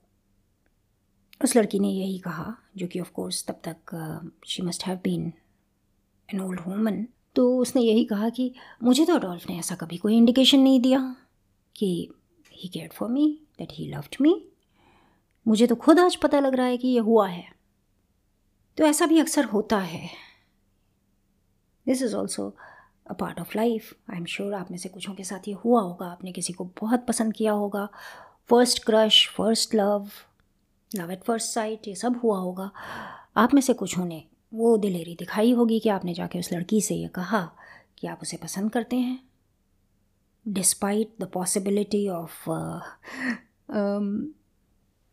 उस 1.43 1.55
लड़की 1.55 1.79
ने 1.79 1.89
यही 1.89 2.19
कहा, 2.19 2.55
जो 2.77 2.87
कि 2.87 2.99
ऑफ़ 2.99 3.11
कोर्स 3.11 3.45
तब 3.47 3.61
तक 3.67 4.31
she 4.47 4.63
must 4.63 4.83
have 4.83 4.99
been 5.03 5.33
an 6.33 6.41
old 6.41 6.59
woman 6.67 7.07
तो 7.35 7.57
उसने 7.57 7.81
यही 7.81 8.05
कहा 8.05 8.29
कि 8.29 8.55
मुझे 8.83 9.05
तो 9.05 9.15
अडोल्फ 9.15 9.49
ने 9.49 9.59
ऐसा 9.59 9.75
कभी 9.75 9.97
कोई 9.97 10.17
इंडिकेशन 10.17 10.59
नहीं 10.59 10.81
दिया 10.81 11.15
कि 11.75 12.11
he 12.53 12.69
care 12.69 12.89
for 12.93 13.09
me 13.09 13.41
that 13.59 13.69
he 13.71 13.87
loved 13.87 14.15
me 14.21 14.45
मुझे 15.47 15.67
तो 15.67 15.75
खुद 15.75 15.99
आज 15.99 16.15
पता 16.15 16.39
लग 16.39 16.53
रहा 16.53 16.65
है 16.65 16.77
कि 16.77 16.87
ये 16.87 16.99
हुआ 16.99 17.27
है। 17.27 17.51
तो 18.77 18.83
ऐसा 18.83 19.05
भी 19.05 19.19
अक्सर 19.19 19.45
होता 19.45 19.79
है। 19.79 20.09
This 21.85 22.01
is 22.01 22.15
also 22.15 22.55
a 23.09 23.13
part 23.19 23.39
of 23.39 23.55
life 23.55 23.93
I 24.11 24.17
am 24.17 24.25
sure 24.25 24.53
आप 24.53 24.71
में 24.71 24.77
से 24.77 24.89
कुछों 24.89 25.13
के 25.13 25.23
साथ, 25.23 25.47
ये 25.47 25.53
हुआ 25.55 25.81
होगा, 25.81 26.05
आपने 26.07 26.31
किसी 26.31 26.53
को 26.53 26.65
बहुत 26.81 27.05
पसंद 27.07 27.33
किया 27.33 27.51
होगा। 27.53 27.87
First 28.49 28.83
crush 28.83 29.27
first 29.29 29.75
love 29.75 30.09
love 30.91 31.11
at 31.11 31.23
first 31.23 31.53
sight 31.53 31.87
ये 31.87 31.95
सब 31.95 32.19
हुआ 32.23 32.37
होगा। 32.37 32.71
आप 33.37 33.53
में 33.53 33.61
से 33.61 33.73
कुछों 33.73 34.05
ने 34.05 34.23
वो 34.53 34.77
दिलेरी 34.77 35.15
दिखाई 35.15 35.51
होगी 35.51 35.79
कि 35.79 35.89
आपने 35.89 36.13
जाके 36.13 36.39
उस 36.39 36.51
लड़की 36.53 36.81
से 36.81 36.95
ये 36.95 37.07
कहा 37.07 37.41
कि 37.97 38.07
आप 38.07 38.19
उसे 38.21 38.37
पसंद 38.37 38.71
करते 38.71 38.95
हैं। 38.95 39.19
Despite 40.45 41.13
the 41.21 41.27
possibility 41.33 42.07
of 42.09 42.49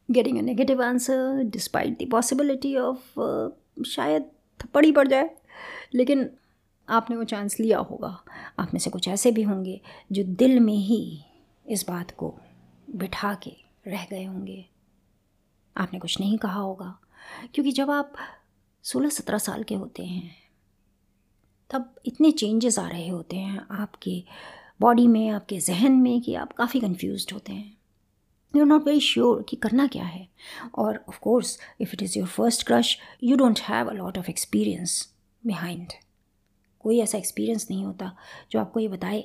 getting 0.09 0.38
a 0.38 0.43
negative 0.43 0.83
answer 0.83 1.43
despite 1.45 2.03
the 2.03 2.09
possibility 2.11 2.76
of 2.76 3.21
शायद 3.87 4.31
थप्पड़ 4.61 4.85
ही 4.85 4.93
पड़ 4.93 5.07
जाए। 5.09 5.31
लेकिन 5.95 6.29
आपने 6.88 7.16
वो 7.16 7.25
चांस 7.25 7.59
लिया 7.61 7.78
होगा। 7.78 8.09
आप 8.59 8.73
में 8.75 8.81
से 8.81 8.90
कुछ 8.90 9.09
ऐसे 9.09 9.31
भी 9.31 9.43
होंगे 9.43 9.81
जो 10.12 10.25
दिल 10.25 10.59
में 10.61 10.76
ही 10.76 11.25
इस 11.66 11.85
बात 11.88 12.11
को 12.11 12.35
बिठा 12.90 13.35
के 13.35 13.57
रह 13.87 14.07
गए 14.11 14.25
होंगे। 14.25 14.64
आपने 15.76 15.99
कुछ 15.99 16.21
नहीं 16.21 16.38
कहा 16.38 16.61
होगा, 16.61 16.99
क्योंकि 17.55 17.73
जब 17.73 17.90
आप 17.90 18.12
सोलह 18.85 19.09
सत्रह 19.09 19.38
साल 19.38 19.62
के 19.62 19.75
होते 19.75 20.05
हैं, 20.05 20.35
तब 21.71 21.95
इतने 22.07 22.31
चेंजेस 22.31 22.78
आ 22.78 22.88
रहे 22.88 23.09
होते 23.09 23.37
हैं 23.37 23.66
आपके 23.71 24.23
बॉडी 24.81 25.07
में, 25.07 25.28
आपके 25.31 25.59
जहन 25.61 25.93
में 25.93 26.21
कि 26.21 26.35
आप 26.35 26.52
काफ़ी 26.52 26.81
कंफ्यूज 26.81 27.26
होते 27.33 27.52
हैं। 27.52 27.76
You 28.55 28.62
are 28.62 28.66
not 28.66 28.87
very 28.87 29.00
sure 29.00 29.43
कि 29.43 29.57
करना 29.57 29.87
क्या 29.87 30.05
है। 30.05 30.26
और 30.75 31.05
of 31.09 31.19
course 31.21 31.59
if 31.81 31.90
it 31.95 32.02
is 32.02 32.19
your 32.19 32.28
first 32.28 32.66
crush 32.66 32.97
you 33.23 33.37
don't 33.37 33.61
have 33.61 33.90
a 33.90 33.93
lot 33.93 34.19
of 34.19 34.31
experience 34.31 35.14
behind 35.47 35.93
कोई 36.87 37.00
ऐसा 37.00 37.19
एक्सपीरियंस 37.19 37.66
नहीं 37.71 37.85
होता 37.85 38.11
जो 38.50 38.61
आपको 38.61 38.81
ये 38.81 38.88
बताए। 38.88 39.25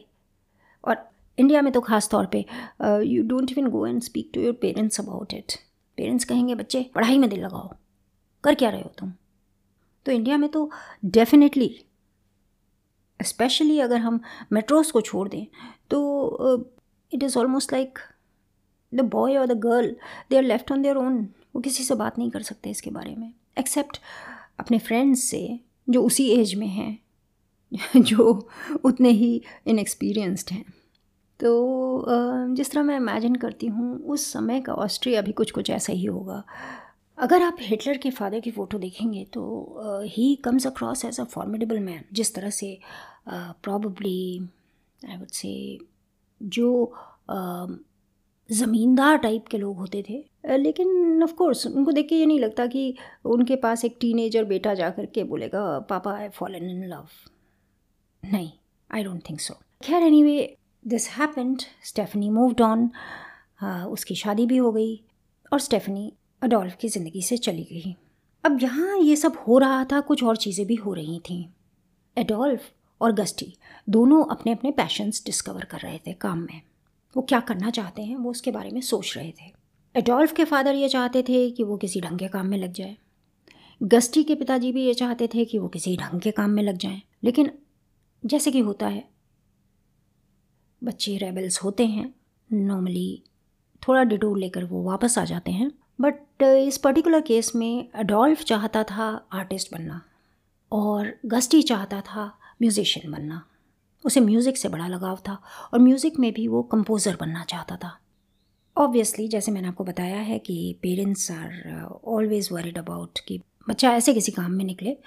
और 0.83 1.09
इंडिया 1.37 1.61
में 1.61 1.71
तो 1.73 1.81
ख़ास 1.81 2.09
तौर 2.09 2.25
पे 2.25 2.45
you 3.05 3.23
don't 3.25 3.51
even 3.51 3.67
go 3.69 3.85
and 3.87 4.01
speak 4.03 4.29
to 4.33 4.41
your 4.41 4.53
parents 4.61 4.99
about 4.99 5.33
it 5.33 5.53
parents 5.97 6.25
कहेंगे, 6.25 6.55
बच्चे, 6.55 6.85
पढ़ाई 6.95 7.17
में 7.17 7.29
दिल 7.29 7.43
लगाओ। 7.45 7.73
कर 8.43 8.55
क्या 8.55 8.69
रहे 8.69 8.81
हो 8.81 8.91
तुम? 8.99 9.11
तो 10.05 10.11
इंडिया 10.11 10.37
में 10.37 10.49
तो 10.49 10.69
डेफिनेटली 11.07 11.75
स्पेशली 13.19 13.79
अगर 13.79 13.97
हम 13.99 14.19
मेट्रोस 14.51 14.91
को 14.91 15.01
छोड़ 15.01 15.27
दें 15.29 15.45
तो 15.89 15.97
it 17.11 17.23
is 17.23 17.37
almost 17.39 17.73
like 17.73 17.99
the 18.91 19.01
boy 19.11 19.37
और 19.37 19.45
the 19.47 19.57
girl 19.59 19.95
they 20.29 20.37
are 20.37 20.43
left 20.43 20.71
on 20.71 20.81
their 20.81 20.97
own 20.97 21.27
वो 21.55 21.61
किसी 21.61 21.83
से 21.83 21.95
बात 21.95 22.17
नहीं 22.17 22.29
कर 22.31 22.41
सकते 22.41 22.69
इसके 22.69 22.91
बारे 22.91 23.15
में 23.15 23.31
एक्सेप्ट 23.59 23.99
अपने 24.59 24.79
फ्रेंड्स 24.79 25.23
से, 25.23 25.59
जो 25.89 26.03
उसी 26.03 26.27
एज 26.31 26.53
में 26.55 26.67
हैं। 26.67 26.97
जो 27.97 28.49
उतने 28.85 29.09
ही 29.11 29.41
इनएक्सपीरियंसड 29.67 30.51
हैं। 30.51 30.63
तो 31.39 32.05
जिस 32.55 32.71
तरह 32.71 32.83
मैं 32.83 32.95
इमेजिन 32.97 33.35
करती 33.35 33.67
हूँ, 33.67 33.97
उस 33.99 34.31
समय 34.33 34.61
का 34.61 34.73
ऑस्ट्रिया 34.75 35.21
भी 35.21 35.31
कुछ 35.31 35.51
कुछ 35.51 35.69
ऐसा 35.69 35.93
ही 35.93 36.05
होगा। 36.05 36.43
अगर 37.17 37.41
आप 37.43 37.57
हिटलर 37.61 37.97
के 37.97 38.09
फादर 38.11 38.39
की 38.39 38.51
फ़ोटो 38.51 38.77
देखेंगे 38.79 39.23
तो 39.33 40.03
he 40.05 40.35
comes 40.45 40.67
across 40.67 41.03
as 41.05 41.19
a 41.19 41.23
formidable 41.25 41.79
man 41.79 42.03
जिस 42.13 42.33
तरह 42.35 42.49
से 42.49 42.77
प्रॉबली 43.29 44.39
आई 45.01 45.17
वुड 45.17 45.27
से 45.29 45.77
जो 46.41 46.93
ज़मींदार 48.49 49.17
टाइप 49.17 49.45
के 49.51 49.57
लोग 49.57 49.77
होते 49.77 50.03
थे। 50.09 50.57
लेकिन 50.57 51.23
ऑफ़ 51.23 51.33
कोर्स 51.35 51.65
उनको 51.67 51.91
देख 51.91 52.07
के 52.09 52.15
ये 52.15 52.25
नहीं 52.25 52.39
लगता 52.39 52.65
कि 52.67 52.93
उनके 53.25 53.55
पास 53.57 53.85
एक 53.85 53.97
टीनेजर 54.01 54.45
बेटा 54.45 54.73
जा 54.73 54.89
कर 54.89 55.05
के 55.05 55.23
बोलेगा, 55.23 55.79
पापा 55.81 56.13
आई 56.13 56.29
फॉलन 56.29 56.69
इन 56.69 56.83
लव 56.85 57.07
नहीं 58.23 58.51
आई 58.89 59.03
डोंट 59.03 59.21
थिंक 59.29 59.39
सो 59.41 59.53
खैर 59.83 60.03
anyway 60.23 60.57
this 60.85 61.09
happened 61.09 61.61
Stephanie 61.85 62.29
moved 62.29 62.61
on 62.61 62.89
उसकी 63.63 64.15
शादी 64.15 64.45
भी 64.45 64.57
हो 64.57 64.71
गई 64.71 64.95
और 65.51 65.59
स्टेफनी 65.59 66.11
अडोल्फ 66.41 66.75
की 66.75 66.87
ज़िंदगी 66.89 67.21
से 67.21 67.37
चली 67.37 67.63
गई। 67.63 67.95
अब 68.43 68.57
यहाँ 68.61 68.97
ये 68.97 69.15
सब 69.15 69.35
हो 69.47 69.57
रहा 69.57 69.83
था, 69.83 69.99
कुछ 70.01 70.23
और 70.23 70.37
चीज़ें 70.37 70.65
भी 70.67 70.75
हो 70.75 70.93
रही 70.93 71.19
थी। 71.19 71.47
एडोल्फ 72.17 72.71
और 73.01 73.11
गस्टी 73.11 73.53
दोनों 73.89 74.23
अपने 74.25 74.51
अपने 74.51 74.71
पैशंस 74.71 75.23
डिस्कवर 75.25 75.65
कर 75.65 75.79
रहे 75.79 75.99
थे 76.07 76.13
काम 76.13 76.39
में। 76.41 76.61
वो 77.15 77.21
क्या 77.23 77.39
करना 77.39 77.69
चाहते 77.69 78.01
हैं, 78.01 78.15
वो 78.15 78.29
उसके 78.31 78.51
बारे 78.51 78.71
में 78.71 78.81
सोच 78.81 79.13
रहे 79.17 79.31
थे। 79.31 79.51
एडोल्फ 79.95 80.33
के 80.33 80.43
फादर 80.45 80.75
ये 80.75 80.89
चाहते 80.89 81.23
थे 81.23 81.49
कि 81.51 81.63
वो 81.63 81.77
किसी 81.77 82.01
ढंग 82.01 82.19
के 82.19 82.27
काम 82.27 82.47
में 82.47 82.57
लग 82.57 82.73
जाए। 82.73 82.95
गस्टी 83.81 84.23
के 84.23 84.35
पिताजी 84.35 84.71
भी 84.71 84.85
ये 84.85 84.93
चाहते 84.93 85.27
थे 85.27 85.45
कि 85.45 85.59
वो 85.59 85.67
किसी 85.67 85.95
ढंग 85.97 86.21
के 86.21 86.31
काम 86.31 86.49
में 86.49 86.63
लग 86.63 86.77
जाएँ। 86.77 87.01
लेकिन 87.23 87.51
जैसे 88.23 88.51
कि 88.51 88.59
होता 88.59 88.87
है। 88.87 89.03
बच्चे 90.81 91.17
रेबल्स 91.17 91.61
होते 91.63 91.85
हैं। 91.85 92.13
नॉर्मली 92.49 93.21
थोड़ा 93.81 94.03
डिटोर 94.03 94.37
लेकर 94.37 94.63
वो 94.63 94.81
वापस 94.83 95.17
आ 95.17 95.23
जाते 95.25 95.51
हैं। 95.51 95.71
बट 96.01 96.43
इस 96.43 96.77
पर्टिकुलर 96.77 97.21
केस 97.21 97.51
में 97.55 97.89
अडोल्फ 97.91 98.43
चाहता 98.43 98.83
था 98.83 99.05
आर्टिस्ट 99.33 99.73
बनना 99.73 100.01
और 100.71 101.13
गस्टी 101.25 101.61
चाहता 101.61 102.01
था 102.01 102.25
म्यूज़िशियन 102.61 103.11
बनना। 103.11 103.41
उसे 104.05 104.19
म्यूज़िक 104.19 104.57
से 104.57 104.69
बड़ा 104.69 104.87
लगाव 104.87 105.17
था 105.27 105.33
और 105.73 105.79
म्यूज़िक 105.79 106.19
में 106.19 106.31
भी 106.33 106.47
वो 106.47 106.61
कंपोज़र 106.63 107.17
बनना 107.19 107.43
चाहता 107.43 107.75
था। 107.75 107.97
ऑब्वियसली 108.77 109.27
जैसे 109.27 109.51
मैंने 109.51 109.67
आपको 109.67 109.83
बताया 109.83 110.19
है 110.19 110.39
कि 110.39 110.79
parents 110.81 111.31
are 111.31 111.99
always 112.07 112.53
worried 112.53 112.77
about 112.77 113.19
कि 113.27 113.41
बच्चा 113.69 113.91
ऐसे 113.93 114.13
किसी 114.13 114.31
काम 114.31 114.51
में 114.51 114.65
निकले 114.65 114.97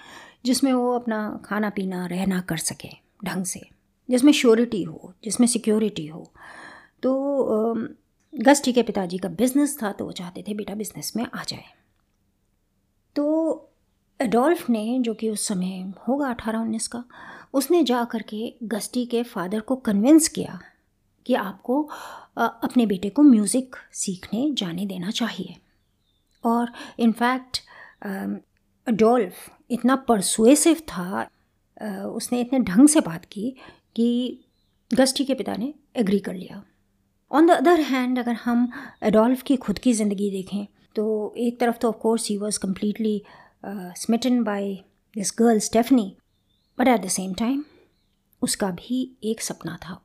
जिसमें 0.45 0.73
वो 0.73 0.93
अपना 0.93 1.19
खाना 1.45 1.71
पीना 1.71 2.07
रहना 2.07 2.41
कर 2.41 2.57
सके। 2.57 3.04
ढंग 3.25 3.45
से, 3.45 3.61
जिसमें 4.09 4.33
श्योरिटी 4.33 4.83
हो, 4.83 5.13
जिसमें 5.25 5.47
सिक्योरिटी 5.47 6.07
हो। 6.07 6.31
तो 7.03 7.13
गस्टी 8.33 8.73
के 8.73 8.83
पिताजी 8.83 9.19
का 9.19 9.29
बिज़नेस 9.31 9.77
था 9.83 9.93
तो 9.93 10.05
वो 10.05 10.13
चाहते 10.13 10.45
थे 10.49 10.55
बेटा 10.55 10.75
बिज़नेस 10.75 11.13
में 11.17 11.25
आ 11.27 11.43
जाए। 11.43 11.65
तो 13.17 13.71
एडोल्फ 14.21 14.69
ने, 14.71 14.99
जो 15.01 15.15
कि 15.15 15.29
उस 15.31 15.47
समय 15.49 15.93
होगा 16.09 16.29
अठारह 16.31 16.59
उन्नीस 16.59 16.87
का, 16.89 17.05
उसने 17.55 17.83
जा 17.85 18.05
कर 18.05 18.23
के 18.23 18.55
गस्टी 18.65 19.05
के 19.07 19.23
फादर 19.23 19.61
को 19.61 19.77
कन्विंस 19.79 20.29
किया 20.29 20.59
कि 21.27 21.35
आपको 21.35 21.83
अपने 22.37 22.87
बेटे 22.87 23.11
को 23.11 23.23
म्यूज़िक 23.23 23.77
सीखने, 23.93 24.51
जाने 24.53 24.87
देना 24.87 25.11
चाहिए। 25.11 25.57
और 26.45 26.73
इनफैक्ट 26.99 27.61
एडोल्फ 28.87 29.51
इतना 29.71 29.97
परसुएसिव 29.99 30.81
था 30.89 31.27
उसने 31.85 32.41
इतने 32.41 32.59
ढंग 32.61 32.89
से 32.89 33.01
बात 33.01 33.25
की 33.25 33.51
कि 33.97 34.07
गस्टी 34.91 35.25
के 35.25 35.35
पिता 35.35 35.57
ने 35.57 35.73
एग्री 35.97 36.19
कर 36.19 36.35
लिया। 36.35 36.63
ऑन 37.31 37.47
द 37.47 37.51
अदर 37.51 37.81
हैंड 37.83 38.19
अगर 38.19 38.33
हम 38.35 38.69
एडोल्फ 39.03 39.43
की 39.43 39.57
खुद 39.57 39.79
की 39.79 39.93
ज़िंदगी 39.93 40.31
देखें 40.31 40.67
तो 40.97 41.35
एक 41.39 41.59
तरफ़ 41.61 41.77
तो 41.77 41.89
of course 41.89 42.29
he 42.29 42.37
was 42.37 42.59
completely 42.59 43.23
smitten 43.97 44.43
by 44.45 44.75
this 45.17 45.33
girl 45.39 45.59
Stephanie 45.59 46.17
but 46.79 46.89
at 46.89 47.01
the 47.01 47.09
same 47.09 47.35
time 47.35 47.65
उसका 48.43 48.71
भी 48.71 49.17
एक 49.25 49.41
सपना 49.41 49.79
था। 49.83 50.01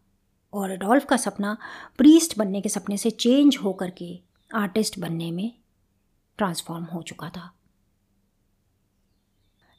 और 0.53 0.71
एडोल्फ 0.71 1.05
का 1.05 1.17
सपना 1.17 1.57
प्रीस्ट 1.97 2.37
बनने 2.37 2.61
के 2.61 2.69
सपने 2.69 2.97
से 2.97 3.09
चेंज 3.09 3.57
होकर 3.57 3.89
के 3.97 4.19
आर्टिस्ट 4.51 4.99
बनने 4.99 5.31
में 5.31 5.51
ट्रांसफॉर्म 6.39 6.83
हो 6.83 7.01
चुका 7.01 7.29
था। 7.29 7.51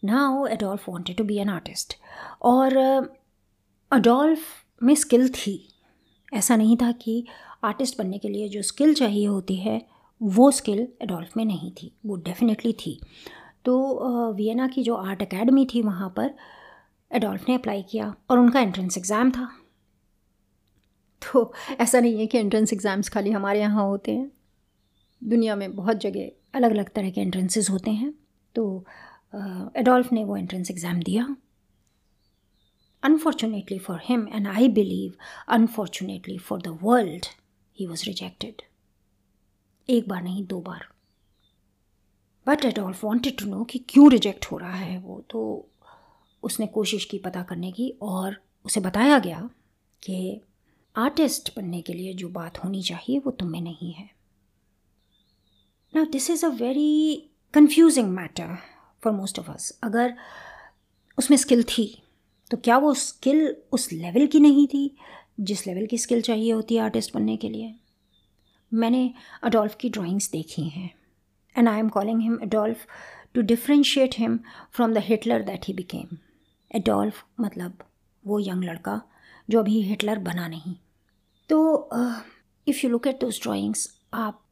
Now 0.03 0.47
Adolf 0.47 0.89
wanted 0.89 1.17
to 1.17 1.25
be 1.25 1.37
an 1.39 1.49
artist 1.49 1.95
और 2.43 2.77
अडोल्फ 3.93 4.41
में 4.83 4.95
स्किल 4.95 5.29
थी। 5.29 5.57
ऐसा 6.33 6.57
नहीं 6.57 6.77
था 6.77 6.91
कि 6.93 7.25
आर्टिस्ट 7.65 7.99
बनने 7.99 8.19
के 8.19 8.29
लिए 8.29 8.49
जो 8.49 8.63
स्किल 8.63 8.95
चाहिए 8.95 9.27
होती 9.27 9.57
है, 9.57 9.81
वो 10.21 10.51
स्किल 10.51 10.87
एडोल्फ 11.03 11.37
में 11.37 11.45
नहीं 11.45 11.71
थी। 11.73 11.93
वो 12.07 12.17
डेफिनेटली 12.19 12.73
थी। 12.81 13.01
तो 13.65 14.33
वियना 14.37 14.67
की 14.69 14.83
जो 14.83 14.95
आर्ट 14.97 15.23
एकेडमी 15.23 15.67
थी 15.75 15.83
वहाँ 15.83 16.09
पर 16.17 16.35
एडोल्फ 17.11 17.49
ने 17.49 17.55
अप्लाई 17.55 17.83
किया 17.83 18.15
और 18.31 18.39
उनका 18.39 18.61
एंट्रेंस 18.61 18.99
एग्ज़ाम 18.99 19.31
था। 19.31 19.49
तो 21.23 21.53
ऐसा 21.81 22.01
नहीं 22.01 22.19
है 22.19 22.27
कि 22.27 22.39
एंट्रेंस 22.39 22.73
एग्ज़ाम्स 22.73 23.09
खाली 23.09 23.31
हमारे 23.31 23.61
यहाँ 23.61 23.85
होते 23.87 24.13
हैं। 24.13 24.31
दुनिया 25.23 25.57
में 25.57 25.75
बहुत 25.77 25.97
जगह 25.97 26.31
अलग 26.55 26.71
अलग 26.71 26.89
तरह 26.89 27.11
के 27.11 27.21
एंट्रेंसेस 27.21 27.71
होते 27.71 27.91
हैं। 27.91 28.13
तो 28.55 28.85
एडोल्फ 29.35 30.13
ने 30.13 30.25
वो 30.25 30.37
एंट्रेंस 30.37 30.71
एग्ज़ाम 30.71 31.01
दिया। 31.03 31.27
Unfortunately 33.03 33.79
for 33.79 34.01
him 34.05 34.27
and 34.29 34.47
I 34.49 34.69
believe 34.71 35.15
unfortunately 35.49 36.39
for 36.39 36.61
the 36.63 36.79
world 36.83 37.27
he 37.79 37.87
was 37.87 38.05
rejected 38.07 38.63
एक 39.89 40.09
बार 40.09 40.23
नहीं, 40.23 40.45
दो 40.47 40.61
बार। 40.61 40.89
But 42.47 42.65
Adolf 42.65 43.05
wanted 43.05 43.39
to 43.39 43.47
know 43.47 43.65
कि 43.65 43.79
क्यों 43.89 44.11
रिजेक्ट 44.11 44.47
हो 44.47 44.57
रहा 44.59 44.77
है 44.77 44.99
वो 44.99 45.21
तो 45.31 45.41
उसने 46.43 46.67
कोशिश 46.69 47.05
की 47.05 47.19
पता 47.19 47.43
करने 47.43 47.73
की, 47.73 47.89
और 48.03 48.37
उसे 48.65 48.81
बताया 48.81 49.19
गया 49.19 49.49
कि 50.03 50.41
आर्टिस्ट 50.97 51.51
बनने 51.57 51.81
के 51.83 51.93
लिए 51.93 52.13
जो 52.15 52.29
बात 52.29 52.59
होनी 52.65 52.83
चाहिए, 52.83 53.19
वो 53.19 53.31
तुम 53.31 53.49
में 53.49 53.61
नहीं 53.61 53.93
है। 53.93 54.09
ना 55.93 56.05
this 56.05 56.31
is 56.31 56.45
a 56.47 56.49
very 56.51 57.31
confusing 57.55 58.09
matter 58.09 58.57
for 59.05 59.13
most 59.13 59.39
of 59.39 59.51
us 59.51 59.79
अगर 59.83 60.17
उसमें 61.19 61.39
स्किल 61.39 61.63
थी 61.63 62.03
तो 62.51 62.57
क्या 62.57 62.79
वो 62.79 62.95
स्किल 62.95 63.57
उस 63.73 63.93
लेवल 63.93 64.27
की 64.27 64.41
नहीं 64.41 64.67
थी 64.67 64.97
जिस 65.41 65.67
लेवल 65.67 65.87
की 65.87 65.99
स्किल 65.99 66.21
चाहिए 66.21 66.53
होती 66.53 66.75
है 66.75 66.83
आर्टिस्ट 66.83 67.15
बनने 67.15 67.37
के 67.37 67.49
लिए? 67.49 67.75
मैंने 68.75 69.15
अडोल्फ 69.43 69.77
की 69.77 69.91
ड्राइंग्स 69.91 70.31
देखी 70.31 70.69
हैं 70.69 70.95
and 71.59 71.69
I 71.69 71.79
am 71.79 71.89
calling 71.89 72.21
him 72.21 72.37
Adolf 72.37 72.87
to 73.35 73.41
differentiate 73.41 74.15
him 74.19 74.41
from 74.73 74.95
the 74.95 74.99
Hitler 74.99 75.43
that 75.43 75.67
he 75.67 75.75
became 75.75 76.17
Adolf 76.75 77.27
मतलब 77.41 77.79
वो 78.27 78.41
यंग 78.41 78.65
लड़का 78.65 79.03
जो 79.51 79.59
अभी 79.59 79.83
हिटलर 79.83 80.19
बना 80.19 80.49
नहीं। 80.49 80.75
तो 81.49 81.89
if 82.69 82.81
you 82.85 82.91
look 82.91 83.07
at 83.07 83.21
those 83.21 83.41
drawings 83.43 84.01
आप 84.15 84.45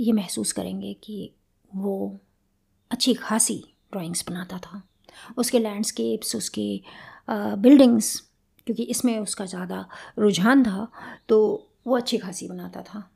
ये 0.00 0.12
महसूस 0.12 0.52
करेंगे 0.52 0.94
कि 0.94 1.32
वो 1.74 2.20
अच्छी 2.90 3.14
खासी 3.14 3.64
ड्राइंग्स 3.92 4.24
बनाता 4.28 4.58
था। 4.58 4.82
उसके 5.38 5.58
लैंडस्केप्स 5.58 6.36
उसके 6.36 6.80
बिल्डिंग्स 7.30 8.16
क्योंकि 8.66 8.82
इसमें 8.84 9.18
उसका 9.18 9.44
ज़्यादा 9.46 9.86
रुझान 10.18 10.62
था 10.64 10.86
तो 11.28 11.38
वो 11.86 11.96
अच्छी 11.96 12.18
खासी 12.18 12.48
बनाता 12.48 12.82
था। 12.82 13.08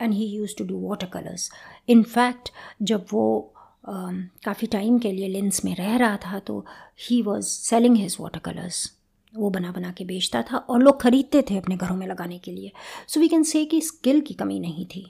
And 0.00 0.12
he 0.14 0.26
use 0.26 0.56
to 0.58 0.64
do 0.64 0.80
water 0.80 1.06
colours 1.12 1.50
in fact 1.88 2.50
जब 2.82 3.06
वो 3.12 3.52
काफ़ी 3.88 4.66
टाइम 4.66 4.98
के 4.98 5.12
लिए 5.12 5.28
लेंस 5.28 5.64
में 5.64 5.74
रह 5.76 5.96
रहा 5.96 6.16
था 6.24 6.38
तो 6.40 6.64
he 7.00 7.20
was 7.22 7.46
selling 7.46 7.96
his 7.96 8.16
water 8.20 8.38
colours 8.40 8.90
वो 9.32 9.50
बना 9.50 9.70
बना 9.72 9.90
के 9.92 10.04
बेचता 10.04 10.42
था 10.42 10.56
और 10.58 10.82
लोग 10.82 11.00
ख़रीदते 11.00 11.42
थे 11.50 11.56
अपने 11.58 11.76
घरों 11.76 11.96
में 11.96 12.06
लगाने 12.06 12.38
के 12.38 12.52
लिए। 12.52 12.72
सो 13.08 13.20
वी 13.20 13.28
कैन 13.28 13.42
से 13.42 13.64
कि 13.64 13.80
स्किल 13.80 14.20
की 14.20 14.34
कमी 14.34 14.58
नहीं 14.60 14.86
थी। 14.86 15.04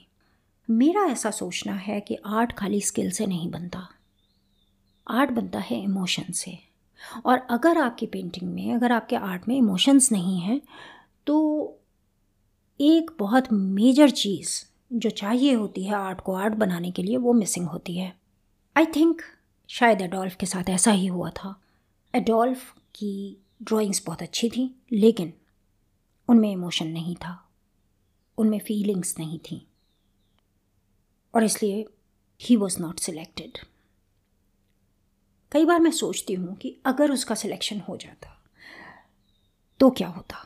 मेरा 0.69 1.03
ऐसा 1.11 1.31
सोचना 1.31 1.73
है 1.75 1.99
कि 2.01 2.17
आर्ट 2.27 2.51
खाली 2.53 2.81
स्किल 2.81 3.11
से 3.11 3.25
नहीं 3.25 3.49
बनता। 3.51 3.87
आर्ट 5.07 5.31
बनता 5.31 5.59
है 5.59 5.81
इमोशन 5.83 6.31
से। 6.31 6.57
और 7.25 7.37
अगर 7.49 7.77
आपकी 7.77 8.05
पेंटिंग 8.05 8.51
में, 8.53 8.73
अगर 8.73 8.91
आपके 8.91 9.15
आर्ट 9.15 9.47
में 9.47 9.55
इमोशंस 9.55 10.11
नहीं 10.11 10.39
हैं 10.39 10.61
तो 11.27 11.35
एक 12.79 13.11
बहुत 13.19 13.51
मेजर 13.53 14.09
चीज़ 14.09 14.63
जो 14.93 15.09
चाहिए 15.09 15.53
होती 15.53 15.83
है 15.83 15.93
आर्ट 15.93 16.21
को 16.21 16.33
आर्ट 16.33 16.53
बनाने 16.53 16.91
के 16.91 17.03
लिए, 17.03 17.17
वो 17.17 17.33
मिसिंग 17.33 17.67
होती 17.67 17.97
है। 17.97 18.15
आई 18.77 18.85
थिंक 18.85 19.21
शायद 19.67 20.01
एडोल्फ 20.01 20.35
के 20.35 20.45
साथ 20.45 20.69
ऐसा 20.69 20.91
ही 20.91 21.07
हुआ 21.07 21.29
था। 21.29 21.55
एडोल्फ 22.15 22.73
की 22.95 23.37
ड्राइंग्स 23.63 24.03
बहुत 24.05 24.21
अच्छी 24.21 24.49
थी, 24.49 24.75
लेकिन 24.91 25.33
उनमें 26.27 26.51
इमोशन 26.51 26.87
नहीं 26.87 27.15
था। 27.15 27.49
उनमें 28.37 28.59
फीलिंग्स 28.59 29.15
नहीं 29.19 29.39
थी। 29.39 29.67
और 31.35 31.43
इसलिए 31.43 31.85
ही 32.41 32.55
वॉज़ 32.55 32.81
नॉट 32.81 32.99
सिलेक्टेड 32.99 33.57
कई 35.51 35.65
बार 35.65 35.79
मैं 35.79 35.91
सोचती 35.91 36.33
हूँ 36.33 36.55
कि 36.55 36.75
अगर 36.85 37.11
उसका 37.11 37.35
सिलेक्शन 37.35 37.79
हो 37.79 37.97
जाता 37.97 38.33
तो 39.79 39.89
क्या 39.89 40.07
होता? 40.07 40.45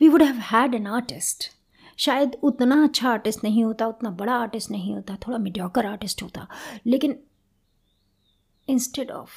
We 0.00 0.08
would 0.08 0.22
have 0.22 0.38
had 0.44 0.74
an 0.74 0.86
artist 0.86 1.50
शायद 1.98 2.36
उतना 2.42 2.82
अच्छा 2.84 3.10
आर्टिस्ट 3.10 3.44
नहीं 3.44 3.64
होता, 3.64 3.86
उतना 3.86 4.10
बड़ा 4.10 4.34
आर्टिस्ट 4.34 4.70
नहीं 4.70 4.94
होता, 4.94 5.16
थोड़ा 5.16 5.38
मीडियोकर 5.38 5.86
आर्टिस्ट 5.86 6.22
होता। 6.22 6.46
लेकिन 6.86 7.18
instead 8.68 9.10
of 9.10 9.30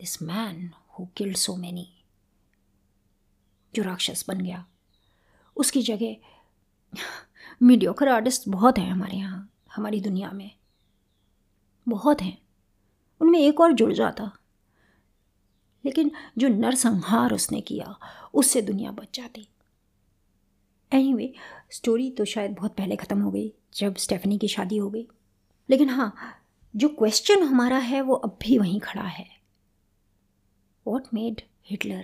this 0.00 0.20
man 0.22 0.70
who 0.98 1.06
killed 1.16 1.36
so 1.36 1.56
many 1.56 1.88
जो 3.74 3.82
राक्षस 3.82 4.24
बन 4.28 4.40
गया, 4.40 4.64
उसकी 5.56 5.82
जगह 5.82 6.16
मीडियोकर 7.62 8.08
आर्टिस्ट 8.08 8.48
बहुत 8.48 8.78
हैं 8.78 8.90
हमारे 8.90 9.16
यहाँ, 9.16 9.48
हमारी 9.76 10.00
दुनिया 10.00 10.30
में। 10.32 10.50
बहुत 11.86 12.22
हैं। 12.22 12.36
उनमें 13.20 13.38
एक 13.38 13.60
और 13.60 13.72
जुड़ 13.72 13.92
जाता। 13.92 14.32
लेकिन 15.84 16.10
जो 16.38 16.48
नरसंहार 16.48 17.32
उसने 17.32 17.60
किया 17.60 17.98
उससे 18.34 18.62
दुनिया 18.62 18.90
बच 18.90 19.08
जाती। 19.14 19.48
एनी 20.92 21.12
anyway, 21.12 21.28
स्टोरी 21.70 22.10
तो 22.10 22.24
शायद 22.24 22.52
बहुत 22.52 22.76
पहले 22.76 22.96
ख़त्म 22.96 23.20
हो 23.20 23.30
गई 23.30 23.52
जब 23.74 23.96
स्टेफनी 23.96 24.38
की 24.38 24.48
शादी 24.48 24.76
हो 24.76 24.90
गई। 24.90 25.08
लेकिन 25.70 25.90
हाँ 25.90 26.14
जो 26.76 26.88
क्वेश्चन 26.88 27.42
हमारा 27.42 27.78
है 27.78 28.00
वो 28.00 28.14
अब 28.14 28.38
भी 28.42 28.58
वहीं 28.58 28.80
खड़ा 28.80 29.02
है। 29.02 29.28
वॉट 30.86 31.04
मेड 31.14 31.40
हिटलर 31.64 32.02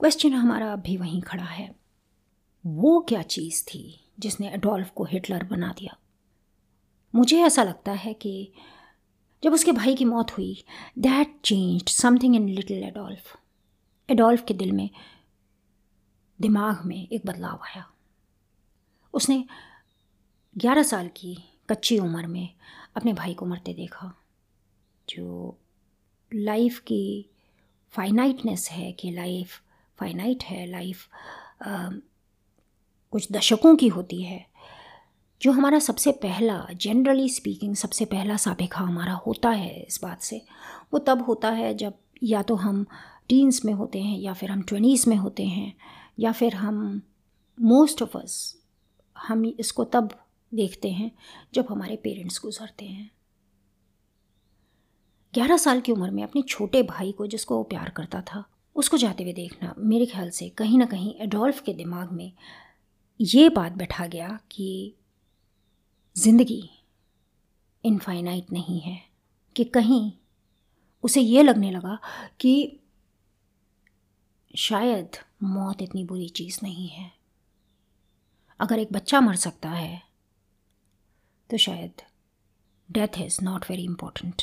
क्वेश्चन 0.00 0.32
हमारा 0.32 0.72
अब 0.72 0.80
भी 0.80 0.96
वहीं 0.96 1.22
खड़ा 1.22 1.44
है। 1.44 1.76
वो 2.66 3.00
क्या 3.00 3.22
चीज़ 3.22 3.64
थी 3.64 4.10
जिसने 4.18 4.50
एडोल्फ 4.50 4.90
को 4.90 5.04
हिटलर 5.04 5.44
बना 5.44 5.74
दिया? 5.78 5.96
मुझे 7.14 7.42
ऐसा 7.42 7.62
लगता 7.62 7.92
है 7.92 8.14
कि 8.14 8.52
जब 9.42 9.52
उसके 9.52 9.72
भाई 9.72 9.94
की 9.94 10.04
मौत 10.04 10.30
हुई 10.30 10.64
that 10.98 11.34
change 11.44 11.88
something 11.88 12.36
in 12.36 12.48
little 12.48 12.82
Adolf 12.84 13.36
Adolf 14.08 14.44
के 14.48 14.54
दिल 14.54 14.72
में, 14.72 14.90
दिमाग 16.38 16.84
में 16.86 17.08
एक 17.08 17.26
बदलाव 17.26 17.60
आया। 17.64 17.84
उसने 19.14 19.44
ग्यारह 20.56 20.82
साल 20.82 21.08
की 21.08 21.36
कच्ची 21.70 21.98
उम्र 21.98 22.26
में 22.26 22.48
अपने 22.96 23.12
भाई 23.12 23.34
को 23.34 23.46
मरते 23.46 23.74
देखा, 23.74 24.12
जो 25.08 25.56
लाइफ 26.32 26.78
की 26.78 27.26
फाइनाइटनेस 27.94 28.68
है 28.70 28.90
कि 28.92 29.10
लाइफ 29.10 29.60
फाइनाइट 29.98 30.42
है 30.42 30.66
लाइफ 30.66 31.08
कुछ 33.12 33.30
दशकों 33.32 33.74
की 33.76 33.88
होती 33.88 34.22
है। 34.22 34.49
जो 35.40 35.52
हमारा 35.52 35.78
सबसे 35.78 36.12
पहला 36.12 36.66
जनरली 36.74 37.28
स्पीकिंग 37.28 37.74
सबसे 37.74 38.04
पहला 38.04 38.36
साबिका 38.36 38.80
हमारा 38.80 39.12
होता 39.26 39.50
है 39.50 39.80
इस 39.80 39.98
बात 40.02 40.22
से। 40.22 40.40
वो 40.92 40.98
तब 40.98 41.22
होता 41.22 41.50
है 41.50 41.74
जब 41.74 41.94
या 42.22 42.42
तो 42.42 42.54
हम 42.54 42.84
टीन्स 43.28 43.64
में 43.64 43.72
होते 43.72 44.00
हैं 44.00 44.18
या 44.18 44.32
फिर 44.32 44.50
हम 44.50 44.62
ट्वेंटीज़ 44.62 45.08
में 45.10 45.16
होते 45.16 45.44
हैं 45.44 45.72
या 46.18 46.32
फिर 46.32 46.54
हम 46.54 47.00
मोस्ट 47.58 48.02
ऑफ़ 48.02 48.18
अस 48.18 48.56
हम 49.16 49.44
इसको 49.60 49.84
तब 49.84 50.10
देखते 50.52 50.90
हैं 50.90 51.10
जब 51.54 51.66
हमारे 51.70 51.96
पेरेंट्स 51.96 52.40
गुजरते 52.42 52.84
हैं। 52.84 53.10
ग्यारह 55.34 55.56
साल 55.56 55.80
की 55.80 55.92
उम्र 55.92 56.10
में 56.10 56.22
अपने 56.22 56.42
छोटे 56.42 56.82
भाई 56.82 57.12
को 57.12 57.26
जिसको 57.26 57.56
वो 57.56 57.62
प्यार 57.62 57.90
करता 57.90 58.20
था, 58.22 58.44
उसको 58.76 58.96
जाते 58.96 59.22
हुए 59.24 59.32
देखना 59.32 59.74
मेरे 59.78 60.06
ख्याल 60.06 60.30
से 60.30 60.48
कहीं 60.48 60.78
ना 60.78 60.84
कहीं 60.86 61.14
एडोल्फ 61.20 61.60
के 61.60 61.72
दिमाग 61.74 62.12
में 62.12 62.32
ये 63.20 63.48
बात 63.48 63.72
बैठा 63.72 64.06
गया 64.06 64.38
कि 64.50 64.94
ज़िंदगी 66.16 66.62
इनफाइनाइट 67.84 68.50
नहीं 68.52 68.80
है 68.80 68.98
कि 69.56 69.64
कहीं 69.64 70.12
उसे 71.04 71.20
ये 71.20 71.42
लगने 71.42 71.70
लगा 71.70 71.98
कि 72.40 72.80
शायद 74.54 75.16
मौत 75.42 75.82
इतनी 75.82 76.04
बुरी 76.04 76.28
चीज़ 76.28 76.58
नहीं 76.62 76.88
है। 76.88 77.10
अगर 78.60 78.78
एक 78.78 78.92
बच्चा 78.92 79.20
मर 79.20 79.36
सकता 79.36 79.70
है 79.70 80.02
तो 81.50 81.56
शायद 81.56 82.02
death 82.88 83.18
is 83.18 83.38
not 83.44 83.70
very 83.70 83.84
important 83.84 84.42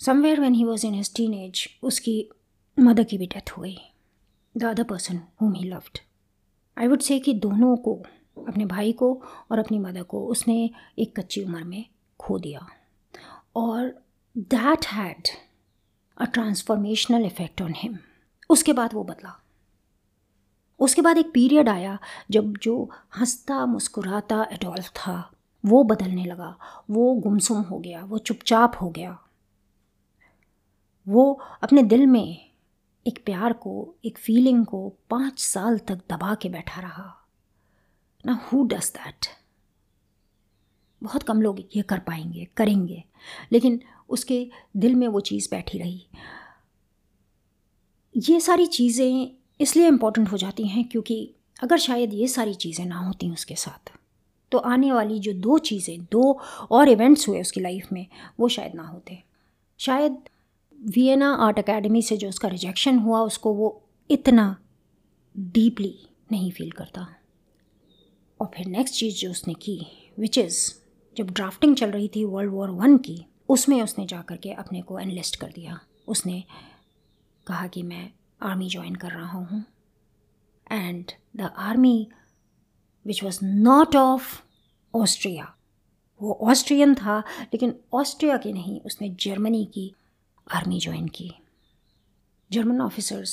somewhere 0.00 0.40
when 0.40 0.54
he 0.54 0.64
was 0.64 0.86
in 0.86 0.94
his 0.94 1.14
teen 1.16 1.34
age 1.34 1.66
उसकी 1.82 2.28
मदर 2.76 3.04
की 3.04 3.18
भी 3.18 3.26
डेथ 3.26 3.56
हो 3.56 3.62
गई। 3.62 3.78
The 4.54 4.64
other 4.64 4.84
person 4.84 5.20
whom 5.40 5.52
he 5.54 5.64
loved 5.64 5.98
I 6.76 6.86
would 6.86 7.00
say 7.00 7.18
कि 7.20 7.34
दोनों 7.36 7.76
को 7.76 8.02
अपने 8.48 8.66
भाई 8.66 8.92
को 8.92 9.22
और 9.52 9.58
अपनी 9.58 9.78
मदर 9.78 10.02
को। 10.02 10.26
उसने 10.26 10.70
एक 10.98 11.20
कच्ची 11.20 11.44
उम्र 11.44 11.64
में 11.64 11.84
खो 12.20 12.38
दिया। 12.38 12.66
और 13.56 14.04
that 14.38 14.86
had 14.86 15.28
a 16.18 16.24
transformational 16.24 17.24
effect 17.24 17.62
on 17.62 17.72
him 17.76 17.98
उसके 18.50 18.72
बाद 18.72 18.94
वो 18.94 19.04
बदला। 19.04 19.42
उसके 20.80 21.02
बाद 21.02 21.18
एक 21.18 21.32
पीरियड 21.34 21.68
आया 21.68 21.98
जब 22.30 22.56
जो 22.56 22.90
हंसता, 23.18 23.66
मुस्कुराता 23.66 24.48
एडोल्फ 24.52 24.88
था, 24.88 25.32
वो 25.66 25.84
बदलने 25.84 26.24
लगा। 26.24 26.58
वो 26.90 27.14
गुमसुम 27.14 27.62
हो 27.62 27.78
गया, 27.78 28.04
वो 28.04 28.18
चुपचाप 28.18 28.72
हो 28.80 28.90
गया। 28.90 29.18
वो 31.08 31.40
अपने 31.62 31.82
दिल 31.82 32.06
में 32.06 32.50
एक 33.06 33.24
प्यार 33.24 33.52
को, 33.52 33.94
एक 34.04 34.18
फीलिंग 34.18 34.66
को 34.66 34.92
पाँच 35.10 35.38
साल 35.38 35.78
तक 35.78 35.94
दबा 35.94 36.34
के 36.34 36.48
बैठा 36.48 36.80
रहा। 36.80 37.17
ना 38.28 38.40
हु 38.44 38.64
डज 38.64 38.90
दैट 38.96 39.26
बहुत 41.02 41.22
कम 41.22 41.42
लोग 41.42 41.60
ये 41.76 41.82
कर 41.82 41.98
पाएँगे, 41.98 42.46
करेंगे। 42.56 43.02
लेकिन 43.52 43.80
उसके 44.08 44.46
दिल 44.76 44.94
में 44.94 45.06
वो 45.08 45.20
चीज़ 45.20 45.48
बैठी 45.50 45.78
रही। 45.78 46.06
ये 48.14 48.40
सारी 48.40 48.66
चीज़ें 48.66 49.30
इसलिए 49.60 49.86
इम्पोर्टेंट 49.86 50.30
हो 50.32 50.36
जाती 50.36 50.66
हैं 50.66 50.84
क्योंकि 50.88 51.34
अगर 51.62 51.78
शायद 51.78 52.14
ये 52.14 52.28
सारी 52.28 52.54
चीज़ें 52.54 52.84
ना 52.86 52.98
होती 52.98 53.30
उसके 53.30 53.54
साथ 53.54 53.92
तो 54.52 54.58
आने 54.58 54.92
वाली 54.92 55.18
जो 55.18 55.32
दो 55.32 55.58
चीज़ें, 55.58 55.98
दो 56.02 56.40
और 56.70 56.88
इवेंट्स 56.88 57.28
हुए 57.28 57.40
उसकी 57.40 57.60
लाइफ 57.60 57.92
में, 57.92 58.06
वो 58.40 58.48
शायद 58.48 58.74
ना 58.74 58.82
होते। 58.82 59.22
शायद 59.80 60.18
वियना 60.78 61.32
आर्ट 61.36 61.58
एकेडमी 61.58 62.02
से 62.02 62.16
जो 62.16 62.28
उसका 62.28 62.48
रिजेक्शन 62.48 62.98
हुआ, 62.98 63.20
उसको 63.20 63.52
वो 63.54 63.82
इतना 64.10 64.56
डीपली 65.36 65.94
नहीं 66.32 66.50
फील 66.52 66.70
करता। 66.70 67.06
और 68.40 68.50
फिर 68.56 68.66
नेक्स्ट 68.66 68.94
चीज़ 68.94 69.16
जो 69.16 69.30
उसने 69.30 69.54
की 69.54 69.86
विच 70.18 70.38
इज़ 70.38 70.72
जब 71.16 71.30
ड्राफ्टिंग 71.30 71.76
चल 71.76 71.90
रही 71.90 72.08
थी 72.08 72.24
वर्ल्ड 72.24 72.52
वॉर 72.52 72.70
वन 72.70 72.98
की, 72.98 73.24
उसमें 73.48 73.82
उसने 73.82 74.06
जा 74.06 74.22
कर 74.22 74.36
के 74.36 74.50
अपने 74.52 74.82
को 74.82 74.98
एनलिस्ट 74.98 75.36
कर 75.36 75.52
दिया। 75.52 75.80
उसने 76.08 76.44
कहा 77.46 77.66
कि 77.66 77.82
मैं 77.82 78.12
आर्मी 78.42 78.68
ज्वाइन 78.68 78.94
कर 78.94 79.10
रहा 79.10 79.38
हूँ। 79.38 79.64
And 80.70 81.04
the 81.36 81.40
army 81.40 82.08
which 83.06 83.24
was 83.24 83.38
not 83.44 83.96
of 83.96 84.42
Austria 84.94 85.54
वो 86.22 86.38
ऑस्ट्रियन 86.42 86.94
था, 86.94 87.18
लेकिन 87.20 87.74
ऑस्ट्रिया 87.92 88.36
की 88.36 88.52
नहीं, 88.52 88.80
उसने 88.80 89.08
जर्मनी 89.08 89.64
की 89.64 89.94
आर्मी 90.54 90.80
ज्वाइन 90.80 91.08
की। 91.08 91.30
जर्मन 92.52 92.80
ऑफिसर्स 92.80 93.30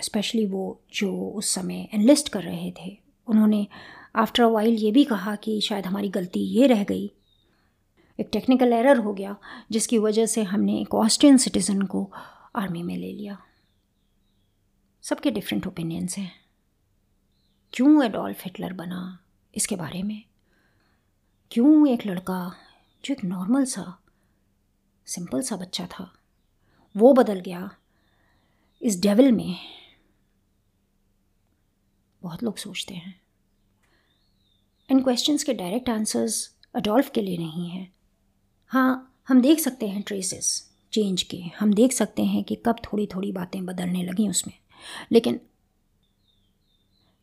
स्पेशली 0.00 0.46
वो 0.46 0.80
जो 0.94 1.28
उस 1.30 1.48
समय 1.48 1.88
एनलिस्ट 1.94 2.28
कर 2.28 2.42
रहे 2.42 2.70
थे 2.70 3.05
उन्होंने 3.26 3.66
आफ्टर 4.16 4.42
अ 4.42 4.46
वाइल 4.46 4.74
ये 4.74 4.92
भी 4.92 5.04
कहा 5.04 5.36
कि 5.36 5.60
शायद 5.60 5.86
हमारी 5.86 6.08
गलती 6.08 6.40
ये 6.40 6.66
रह 6.66 6.84
गई। 6.84 7.12
एक 8.20 8.28
टेक्निकल 8.32 8.72
एरर 8.72 8.98
हो 8.98 9.12
गया, 9.12 9.36
जिसकी 9.70 9.98
वजह 9.98 10.26
से 10.26 10.42
हमने 10.42 10.80
एक 10.80 10.94
ऑस्ट्रियन 10.94 11.36
सिटीज़न 11.36 11.82
को 11.82 12.12
आर्मी 12.56 12.82
में 12.82 12.96
ले 12.96 13.12
लिया। 13.12 13.42
सबके 15.02 15.30
डिफरेंट 15.30 15.66
ओपिनियंस 15.66 16.18
हैं। 16.18 16.32
क्यों 17.72 18.04
एडोल्फ 18.04 18.44
हिटलर 18.44 18.72
बना 18.72 19.18
इसके 19.56 19.76
बारे 19.76 20.02
में? 20.02 20.22
क्यों 21.50 21.88
एक 21.88 22.06
लड़का 22.06 22.54
जो 23.04 23.14
एक 23.14 23.24
नॉर्मल 23.24 23.64
सा 23.64 23.98
सिंपल 25.06 25.40
सा 25.40 25.56
बच्चा 25.56 25.86
था, 25.86 26.12
वो 26.96 27.12
बदल 27.12 27.40
गया 27.40 27.70
इस 28.82 29.00
डेविल 29.00 29.32
में? 29.32 29.75
बहुत 32.26 32.42
लोग 32.42 32.56
सोचते 32.56 32.94
हैं। 32.94 33.20
इन 34.90 35.02
क्वेश्चंस 35.02 35.44
के 35.44 35.54
डायरेक्ट 35.54 35.88
आंसर्स 35.88 36.56
अडोल्फ 36.74 37.10
के 37.10 37.22
लिए 37.22 37.38
नहीं 37.38 37.68
हैं। 37.70 37.92
हाँ 38.66 39.16
हम 39.28 39.40
देख 39.40 39.60
सकते 39.60 39.88
हैं 39.88 40.02
ट्रेसेस 40.02 40.48
चेंज 40.92 41.22
के। 41.22 41.36
हम 41.36 41.72
देख 41.74 41.92
सकते 41.92 42.24
हैं 42.24 42.44
कि 42.44 42.54
कब 42.66 42.76
थोड़ी 42.84 43.06
थोड़ी 43.06 43.32
बातें 43.32 43.64
बदलने 43.66 44.02
लगी 44.02 44.28
उसमें। 44.28 44.54
लेकिन 45.12 45.40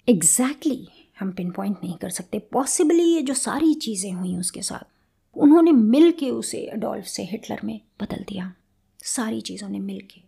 एग्जैक्टली 0.07 0.75
exactly 0.75 1.19
हम 1.19 1.31
पिन 1.31 1.51
पॉइंट 1.51 1.77
नहीं 1.83 1.97
कर 1.97 2.09
सकते। 2.09 2.39
पॉसिबली 2.39 3.03
ये 3.03 3.21
जो 3.21 3.33
सारी 3.33 3.73
चीज़ें 3.73 4.11
हुई 4.11 4.35
उसके 4.37 4.61
साथ, 4.61 4.91
उन्होंने 5.35 5.71
मिल 5.71 6.11
के 6.11 6.29
उसे 6.31 6.65
अडोल्फ 6.65 7.05
से 7.05 7.23
हिटलर 7.23 7.61
में 7.63 7.79
बदल 8.01 8.25
दिया। 8.27 8.53
सारी 9.03 9.41
चीज़ों 9.41 9.69
ने 9.69 9.79
मिल 9.79 10.01
के 10.01 10.21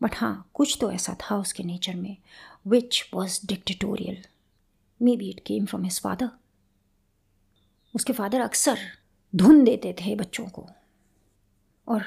बट 0.00 0.14
हाँ 0.14 0.50
कुछ 0.54 0.76
तो 0.80 0.90
ऐसा 0.92 1.16
था 1.20 1.36
उसके 1.36 1.62
नेचर 1.62 1.94
में। 1.94 2.16
Was 2.66 3.46
dictatorial 3.46 4.22
maybe 5.16 5.30
it 5.30 5.40
came 5.46 5.66
from 5.66 5.84
his 5.84 6.00
father 6.00 6.30
उसके 7.94 8.12
फादर 8.12 8.40
अक्सर 8.40 8.78
धुन 9.36 9.64
देते 9.64 9.92
थे 10.00 10.14
बच्चों 10.16 10.46
को 10.48 10.66
और 11.88 12.02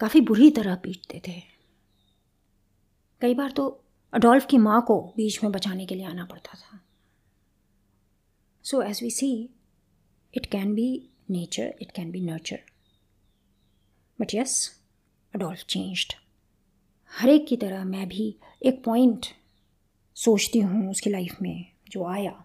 काफ़ी 0.00 0.20
बुरी 0.20 0.50
तरह 0.50 0.74
पीटते 0.74 1.22
थे। 1.28 1.40
कई 3.20 3.34
बार 3.34 3.50
तो 3.50 3.68
अडोल्फ 4.12 4.46
की 4.46 4.58
माँ 4.58 4.80
को 4.82 5.00
बीच 5.16 5.42
में 5.44 5.52
बचाने 5.52 5.86
के 5.86 5.94
लिए 5.94 6.06
आना 6.06 6.24
पड़ता 6.24 6.58
था। 6.58 6.80
So 8.64 8.82
as 8.82 9.02
we 9.02 9.10
see 9.10 9.50
it 10.34 10.46
can 10.46 10.74
be 10.74 10.88
nature 11.30 11.74
it 11.80 11.90
can 11.90 12.10
be 12.10 12.20
nurture 12.20 12.60
but 14.20 14.34
yes 14.34 14.80
Adolf 15.34 15.64
changed 15.68 16.14
हर 17.12 17.28
एक 17.28 17.46
की 17.46 17.56
तरह 17.56 17.84
मैं 17.84 18.08
भी 18.08 18.34
एक 18.62 18.82
पॉइंट 18.84 19.26
सोचती 20.20 20.58
हूँ 20.58 20.90
उसकी 20.90 21.10
लाइफ 21.10 21.42
में 21.42 21.66
जो 21.88 22.04
आया, 22.04 22.44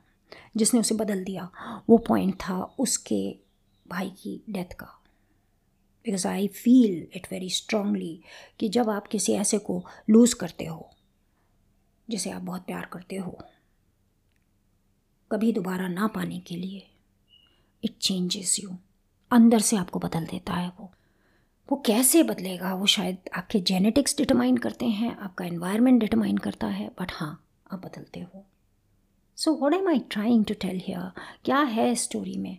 जिसने 0.58 0.80
उसे 0.80 0.96
बदल 0.96 1.24
दिया, 1.24 1.52
वो 1.90 1.98
पॉइंट 1.98 2.36
था 2.36 2.64
उसके 2.80 3.38
भाई 3.88 4.10
की 4.10 4.44
डेथ 4.50 4.74
का। 4.74 5.02
Because 6.06 6.28
I 6.28 6.48
feel 6.48 7.08
it 7.16 7.28
very 7.32 7.50
strongly 7.50 8.22
कि 8.60 8.70
जब 8.70 8.90
आप 8.90 9.08
किसी 9.08 9.34
ऐसे 9.34 9.58
को 9.58 9.86
लूज़ 10.10 10.36
करते 10.36 10.66
हो, 10.66 10.90
जिसे 12.10 12.30
आप 12.30 12.42
बहुत 12.42 12.62
प्यार 12.62 12.86
करते 12.86 13.16
हो, 13.16 13.40
कभी 15.32 15.52
दोबारा 15.54 15.88
ना 15.88 16.08
पाने 16.08 16.40
के 16.40 16.56
लिए 16.56 16.88
इट 17.84 17.98
चेंजेस 17.98 18.60
यू 18.60 18.70
अंदर 19.32 19.60
से 19.60 19.78
आपको 19.78 20.00
बदल 20.00 20.26
देता 20.26 20.54
है 20.54 20.72
वो। 20.80 20.92
वो 21.72 21.84
कैसे 21.86 22.24
बदलेगा? 22.24 22.74
वो 22.74 22.86
शायद 22.86 23.18
आपके 23.34 23.60
जेनेटिक्स 23.60 24.18
डिटरमाइन 24.18 24.58
करते 24.58 24.86
हैं, 24.86 25.18
आपका 25.18 25.46
इन्वायरमेंट 25.46 26.00
डिटरमाइन 26.00 26.38
करता 26.38 26.68
है 26.68 26.92
बट 27.00 27.12
हाँ 27.12 27.42
आप 27.76 27.86
बदलते 27.86 28.20
हो? 28.20 28.46
So 29.38 29.54
what 29.54 29.74
am 29.74 29.90
I 29.90 30.00
trying 30.00 30.46
to 30.46 30.54
tell 30.54 30.82
here 30.86 31.12
क्या 31.46 31.60
है 31.60 31.94
स्टोरी 31.96 32.38
में? 32.38 32.58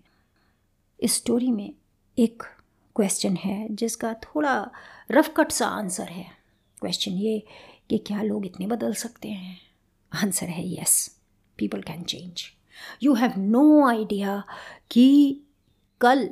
इस 1.01 1.15
स्टोरी 1.15 1.51
में 1.51 1.75
एक 2.19 2.43
क्वेश्चन 2.97 3.37
है, 3.37 3.75
जिसका 3.75 4.15
थोड़ा 4.15 4.71
रफ 5.11 5.35
कट 5.37 5.53
सा 5.53 5.67
आंसर 5.67 6.09
है। 6.09 6.27
क्वेश्चन 6.81 7.13
ये 7.13 7.47
कि 7.91 7.99
क्या 7.99 8.23
लोग 8.23 8.47
इतने 8.47 8.67
बदल 8.67 8.95
सकते 8.95 9.29
हैं? 9.29 9.59
आंसर 10.13 10.47
है 10.47 10.69
yes 10.73 11.21
people 11.59 11.83
can 11.83 12.03
change 12.03 12.43
you 13.03 13.15
have 13.15 13.33
no 13.39 13.87
idea 13.89 14.43
कि 14.91 15.41
कल 16.01 16.29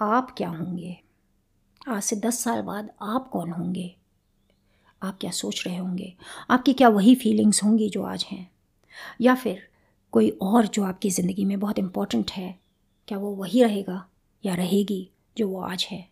आप 0.00 0.34
क्या 0.38 0.48
होंगे? 0.48 0.96
आज 1.88 2.02
से 2.02 2.16
दस 2.16 2.42
साल 2.44 2.62
बाद 2.62 2.90
आप 3.02 3.28
कौन 3.28 3.50
होंगे? 3.50 3.94
आप 5.04 5.18
क्या 5.20 5.30
सोच 5.30 5.66
रहे 5.66 5.76
होंगे? 5.76 6.14
आपकी 6.50 6.72
क्या 6.72 6.88
वही 6.88 7.14
फीलिंग्स 7.14 7.64
होंगी 7.64 7.88
जो 7.90 8.02
आज 8.02 8.24
हैं? 8.24 8.50
या 9.20 9.34
फिर 9.34 9.68
कोई 10.12 10.30
और 10.30 10.66
जो 10.66 10.84
आपकी 10.84 11.10
ज़िंदगी 11.10 11.44
में 11.44 11.60
बहुत 11.60 11.78
इम्पोर्टेंट 11.78 12.30
है, 12.30 12.58
क्या 13.08 13.18
वो 13.18 13.34
वही 13.34 13.62
रहेगा 13.62 14.08
या 14.44 14.54
रहेगी 14.54 15.10
जो 15.36 15.48
वो 15.48 15.60
आज 15.60 15.86
है? 15.90 16.08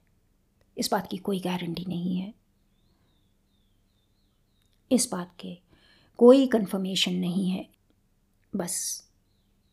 इस 0.78 0.88
बात 0.92 1.08
की 1.10 1.16
कोई 1.16 1.40
गारंटी 1.40 1.84
नहीं 1.88 2.16
है। 2.16 2.34
इस 4.90 5.08
बात 5.12 5.34
के 5.40 5.58
कोई 6.18 6.46
कंफर्मेशन 6.46 7.14
नहीं 7.14 7.50
है। 7.50 7.68
बस 8.56 9.04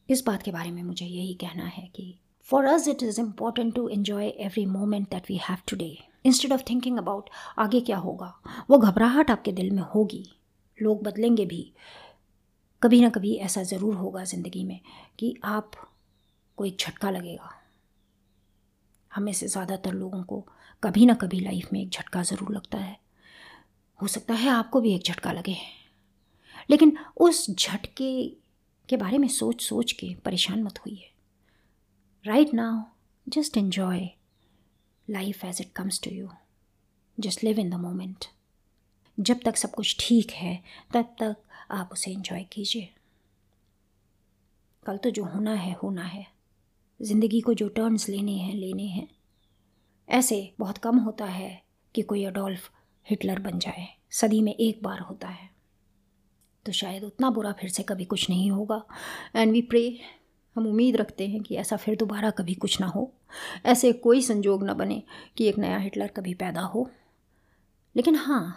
इस 0.09 0.23
बात 0.27 0.43
के 0.43 0.51
बारे 0.51 0.71
में 0.71 0.83
मुझे 0.83 1.05
यही 1.05 1.33
कहना 1.33 1.65
है 1.65 1.87
कि 1.87 2.19
for 2.43 2.65
us 2.65 2.87
it 2.87 3.03
is 3.03 3.21
important 3.21 3.75
to 3.75 3.89
enjoy 3.89 4.27
every 4.27 4.65
moment 4.65 5.09
that 5.09 5.23
we 5.29 5.37
have 5.37 5.57
today 5.67 5.97
instead 6.25 6.53
of 6.53 6.61
thinking 6.69 6.97
about 6.97 7.29
आगे 7.59 7.81
क्या 7.81 7.97
होगा, 7.97 8.33
वो 8.69 8.77
घबराहट 8.77 9.31
आपके 9.31 9.51
दिल 9.51 9.71
में 9.71 9.83
होगी। 9.83 10.25
लोग 10.77 11.03
बदलेंगे 11.03 11.45
भी। 11.45 11.71
कभी 12.81 13.01
ना 13.01 13.09
कभी 13.09 13.33
ऐसा 13.35 13.63
ज़रूर 13.63 13.95
होगा 13.95 14.23
ज़िंदगी 14.23 14.63
में 14.63 14.79
कि 15.19 15.35
आप 15.43 15.71
को 16.57 16.65
एक 16.65 16.77
झटका 16.79 17.09
लगेगा। 17.11 17.49
हमें 19.11 19.33
से 19.33 19.47
ज़्यादातर 19.47 19.93
लोगों 19.93 20.23
को 20.23 20.39
कभी 20.83 21.05
ना 21.05 21.13
कभी 21.13 21.39
लाइफ 21.39 21.73
में 21.73 21.81
एक 21.81 21.89
झटका 21.89 22.23
ज़रूर 22.23 22.53
लगता 22.55 22.77
है। 22.77 22.97
हो 23.99 24.07
सकता 24.07 24.33
है 24.33 24.49
आपको 24.49 24.81
भी 24.81 24.93
एक 24.95 25.03
झटका 25.03 25.31
लगे। 25.31 25.57
लेकिन 26.69 26.97
उस 27.17 27.49
झटके 27.51 28.11
के 28.89 28.97
बारे 28.97 29.17
में 29.17 29.27
सोच 29.27 29.61
सोच 29.61 29.91
के 29.91 30.13
परेशान 30.25 30.63
मत 30.63 30.79
हुई 30.79 31.01
right 32.25 32.53
now 32.53 32.81
just 33.27 33.57
enjoy 33.57 34.09
life 35.09 35.45
as 35.45 35.61
it 35.61 35.71
comes 35.71 36.01
to 36.01 36.11
you 36.11 36.29
just 37.19 37.43
live 37.43 37.59
in 37.59 37.69
the 37.69 37.73
moment 37.73 38.25
जब 39.19 39.39
तक 39.45 39.55
सब 39.55 39.71
कुछ 39.71 39.95
ठीक 39.99 40.31
है, 40.31 40.63
तब 40.93 41.15
तक 41.19 41.35
आप 41.71 41.89
उसे 41.93 42.11
इंजॉय 42.11 42.43
कीजिए। 42.43 42.89
कल 44.85 44.97
तो 44.97 45.09
जो 45.09 45.23
होना 45.23 45.53
है 45.53 45.73
होना 45.73 46.03
है। 46.03 46.25
ज़िंदगी 47.01 47.41
को 47.41 47.53
जो 47.53 47.67
टर्न्स 47.69 48.09
लेने 48.09 48.37
हैं 48.37 48.53
लेने 48.53 48.85
हैं। 48.85 49.07
ऐसे 50.09 50.53
बहुत 50.59 50.77
कम 50.77 50.97
होता 50.97 51.25
है 51.25 51.63
कि 51.95 52.01
कोई 52.01 52.23
अडोल्फ 52.25 52.71
हिटलर 53.09 53.39
बन 53.39 53.59
जाए। 53.59 53.87
सदी 54.11 54.41
में 54.41 54.55
एक 54.55 54.83
बार 54.83 54.99
होता 54.99 55.27
है। 55.27 55.49
तो 56.65 56.71
शायद 56.71 57.03
उतना 57.03 57.29
बुरा 57.29 57.51
फिर 57.51 57.69
से 57.69 57.83
कभी 57.83 58.05
कुछ 58.05 58.29
नहीं 58.29 58.51
होगा। 58.51 58.83
एंड 59.35 59.51
वी 59.51 59.61
प्रे 59.61 59.99
हम 60.59 60.67
उम्मीद 60.67 60.95
रखते 60.95 61.27
हैं 61.27 61.41
कि 61.41 61.55
ऐसा 61.55 61.77
फिर 61.77 61.95
दोबारा 61.95 62.29
कभी 62.29 62.53
कुछ 62.53 62.81
ना 62.81 62.87
हो। 62.87 63.13
ऐसे 63.65 63.93
कोई 63.93 64.21
संजोग 64.21 64.63
ना 64.63 64.73
बने 64.73 65.03
कि 65.37 65.45
एक 65.45 65.57
नया 65.57 65.77
हिटलर 65.77 66.07
कभी 66.07 66.33
पैदा 66.33 66.61
हो। 66.61 66.91
लेकिन 67.95 68.15
हाँ 68.15 68.55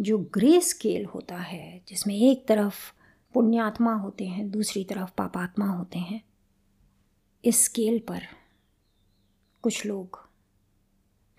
जो 0.00 0.18
ग्रे 0.18 0.60
स्केल 0.60 1.04
होता 1.04 1.36
है, 1.36 1.82
जिसमें 1.88 2.16
एक 2.16 2.46
तरफ़ 2.46 2.92
पुण्यात्मा 3.34 3.94
होते 3.94 4.26
हैं, 4.26 4.50
दूसरी 4.50 4.84
तरफ़ 4.84 5.10
पापात्मा 5.18 5.66
होते 5.66 5.98
हैं, 5.98 6.24
इस 7.44 7.64
स्केल 7.64 7.98
पर 7.98 8.22
कुछ 9.62 9.86
लोग 9.86 10.23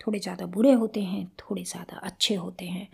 थोड़े 0.06 0.18
ज़्यादा 0.18 0.46
बुरे 0.48 0.72
होते 0.72 1.02
हैं, 1.02 1.26
थोड़े 1.40 1.62
ज़्यादा 1.64 1.96
अच्छे 1.98 2.34
होते 2.34 2.64
हैं। 2.66 2.88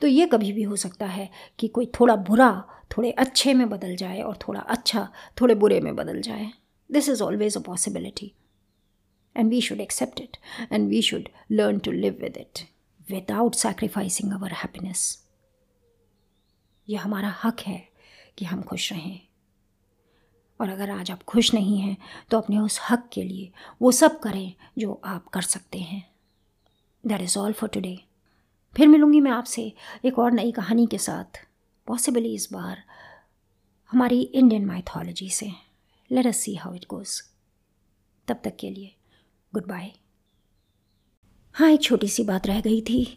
तो 0.00 0.06
ये 0.06 0.26
कभी 0.26 0.52
भी 0.52 0.62
हो 0.62 0.76
सकता 0.76 1.06
है 1.06 1.28
कि 1.58 1.68
कोई 1.68 1.86
थोड़ा 2.00 2.16
बुरा, 2.18 2.50
थोड़े 2.90 3.10
अच्छे 3.12 3.54
में 3.54 3.68
बदल 3.68 3.94
जाए 3.96 4.20
और 4.20 4.38
थोड़ा 4.38 4.60
अच्छा 4.60 5.08
थोड़े 5.40 5.54
बुरे 5.54 5.80
में 5.80 5.94
बदल 5.96 6.20
जाए। 6.22 6.50
This 6.90 7.08
is 7.08 7.22
always 7.22 7.56
a 7.56 7.60
possibility 7.60 8.32
and 9.36 9.50
we 9.50 9.60
should 9.60 9.80
accept 9.80 10.20
it 10.20 10.36
and 10.72 10.88
we 10.88 11.02
should 11.02 11.28
learn 11.52 11.78
to 11.78 11.90
live 11.92 12.18
with 12.22 12.36
it 12.36 12.66
without 13.06 13.54
sacrificing 13.54 14.32
our 14.32 14.52
happiness 14.54 15.02
ये 16.88 16.96
हमारा 16.98 17.34
हक 17.42 17.60
है 17.60 17.82
कि 18.38 18.44
हम 18.44 18.62
खुश 18.62 18.92
रहें। 18.92 19.20
और 20.60 20.68
अगर 20.68 20.90
आज 20.90 21.10
आप 21.10 21.22
खुश 21.22 21.52
नहीं 21.54 21.78
हैं 21.78 21.96
तो 22.30 22.38
अपने 22.38 22.58
उस 22.58 22.78
हक 22.90 23.08
के 23.12 23.22
लिए 23.22 23.50
वो 23.82 23.92
सब 23.92 24.18
करें 24.20 24.52
जो 24.78 25.00
आप 25.04 25.28
कर 25.28 25.42
सकते 25.42 25.78
हैं। 25.78 26.04
That 27.04 27.20
is 27.20 27.38
all 27.38 27.52
for 27.52 27.68
today 27.68 27.98
फिर 28.76 28.88
मिलूँगी 28.88 29.20
मैं 29.20 29.30
आपसे 29.30 29.72
एक 30.04 30.18
और 30.18 30.32
नई 30.32 30.52
कहानी 30.52 30.86
के 30.86 30.98
साथ। 30.98 31.44
पॉसिबली 31.86 32.34
इस 32.34 32.48
बार 32.52 32.82
हमारी 33.90 34.20
इंडियन 34.22 34.66
माइथोलॉजी 34.66 35.28
से। 35.30 35.50
Let 36.10 36.26
us 36.26 36.36
see 36.36 36.54
how 36.54 36.74
it 36.74 36.84
goes 36.90 37.20
तब 38.28 38.40
तक 38.44 38.56
के 38.56 38.70
लिए 38.70 38.94
गुड 39.52 39.66
बाय 39.66 39.90
हाँ 41.54 41.70
एक 41.70 41.82
छोटी 41.82 42.08
सी 42.08 42.24
बात 42.24 42.46
रह 42.46 42.60
गई 42.60 42.80
थी। 42.80 43.16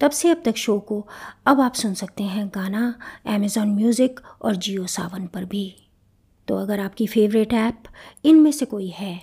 तब 0.00 0.10
से 0.10 0.30
अब 0.30 0.42
तक 0.44 0.56
शो 0.56 0.78
को 0.80 1.00
अब 1.46 1.60
आप 1.60 1.74
सुन 1.74 1.94
सकते 1.94 2.22
हैं 2.22 2.46
गाना 2.54 2.82
अमेज़ॉन 3.26 3.68
म्यूज़िक 3.68 4.20
और 4.42 4.56
जियो 4.56 4.86
सावन 4.86 5.26
पर 5.26 5.44
भी। 5.44 5.74
तो 6.48 6.56
अगर 6.56 6.80
आपकी 6.80 7.06
फेवरेट 7.06 7.52
ऐप 7.52 7.82
इनमें 8.24 8.50
से 8.52 8.66
कोई 8.66 8.88
है 8.88 9.14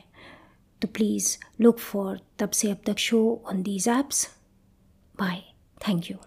to 0.81 0.87
please 0.87 1.37
look 1.57 1.79
for 1.79 2.19
Tabse 2.37 2.71
Ab 2.71 2.97
Show 2.97 3.41
on 3.45 3.63
these 3.63 3.85
apps. 3.85 4.29
Bye. 5.15 5.45
Thank 5.79 6.09
you. 6.09 6.19